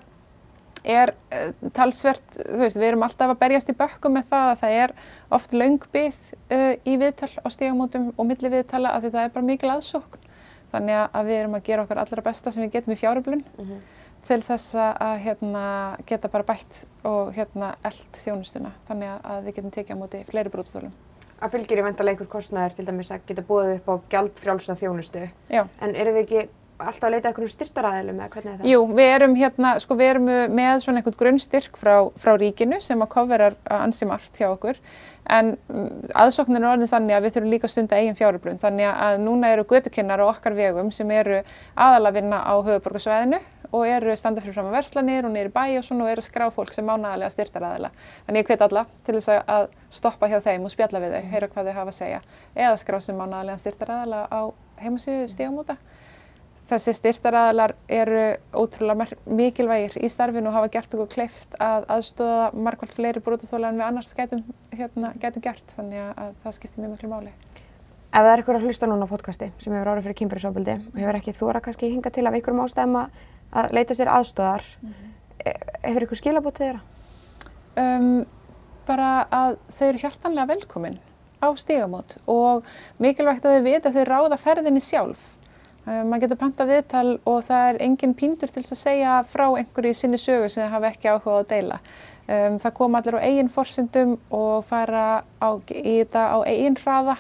[0.81, 4.61] er uh, talsvert, þú veist, við erum alltaf að berjast í bökkum með það að
[4.63, 4.97] það er
[5.37, 9.73] oft uh, í viðtöl á stígamótum og milli viðtala að því það er bara mikil
[9.75, 10.29] aðsókn.
[10.71, 13.43] Þannig að við erum að gera okkar allra besta sem við getum í fjáröflun
[14.29, 15.65] til þess að hérna,
[16.09, 20.53] geta bara bætt og hérna, eld þjónustuna þannig að, við getum tekið á móti fleiri
[20.53, 20.95] brotaþólum.
[21.41, 25.23] Að fylgir í vendalega einhver kostnæður til dæmis að geta búið upp á gjaldfrjálsa þjónustu.
[25.49, 25.63] Já.
[25.81, 26.43] En eru þið ekki
[26.81, 28.71] alltaf að leita einhverjum styrtaræðilum eða hvernig er það?
[28.73, 33.05] Jú, við erum hérna, sko við erum með svona einhvern grunnstyrk frá, frá ríkinu sem
[33.05, 34.81] að coverar ansi margt hjá okkur
[35.31, 38.89] en mm, aðsóknin er orðin þannig að við þurfum líka að stunda eigin fjáröflun þannig
[38.91, 41.43] að núna eru götukinnar á okkar vegum sem eru
[41.77, 45.55] aðalega að vinna á höfuborgarsvæðinu og eru standa fyrir fram að verslanir og niður í
[45.55, 47.91] bæ og svona og eru skrá fólk sem mánaðarlega styrtaraðila.
[48.27, 51.49] Þannig ég hvet alla til þess að- stoppa hjá þeim og spjalla við þau, heyra
[51.49, 52.21] hvað þau hafa að segja
[52.57, 54.41] eða skrá sem mánaðarlega styrtaraðila á
[54.83, 55.77] heimasíðu stígamóta.
[56.71, 58.21] Þessi styrtaraðalar eru
[58.55, 63.81] ótrúlega mikilvægir í starfinu og hafa gert okkur kleift að aðstóða margvalt fleiri brotaþóla en
[63.81, 67.33] við annars gætum, hérna, gætum gert þannig að, að það skiptir mjög miklu máli.
[68.11, 71.01] Ef það er einhver að hlusta núna á podcasti sem hefur árið fyrir kynfyrirsofbildi og
[71.01, 73.19] hefur ekki þóra kannski hinga til af einhverjum ástæðum að,
[73.75, 74.65] leita sér aðstóðar,
[75.43, 75.57] e
[75.89, 76.81] hefur ykkur skilabót til þeirra?
[77.81, 78.09] Um,
[78.87, 80.99] bara að þau eru hjartanlega velkomin
[81.43, 82.67] á stígamót og
[83.03, 85.23] mikilvægt að þau vita að þau ráða ferðinni sjálf.
[85.89, 89.47] Um, maður getur panta viðtal og það er engin píndur til þess að segja frá
[89.49, 91.79] einhverju í sinni sögu sem það hafa ekki áhuga á að deila.
[92.31, 95.05] Um, það kom allir á eigin forsendum og fara
[95.41, 97.17] á, í þetta á eigin hraða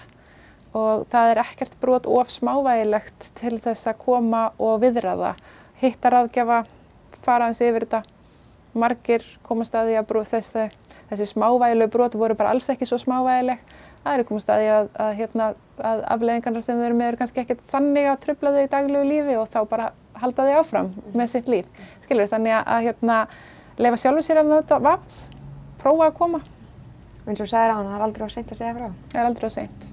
[0.76, 5.32] og það er ekkert brot of smávægilegt til þess að koma og viðraða,
[5.80, 6.60] hitta ráðgjafa,
[7.24, 8.04] fara hans yfir þetta.
[8.78, 10.68] Margir komast að því að brot, þessi,
[11.10, 13.64] þessi smávægilegu brot voru bara alls ekki svo smávægileg.
[14.00, 15.46] Það eru komast að því að, að, hérna,
[15.90, 19.08] að afleðingarnar sem þau eru með eru kannski ekkert þannig að tröfla þau í daglegu
[19.10, 19.90] lífi og þá bara
[20.22, 21.68] halda þau áfram með sitt líf.
[22.06, 23.20] Skilur þannig að, hérna,
[23.80, 25.22] leifa sjálfur sér að nota vafs,
[25.82, 26.42] prófa að koma.
[27.26, 28.88] eins og þú sagðir á hann, það er aldrei á seint að segja frá.
[29.12, 29.90] Það er aldrei á seint.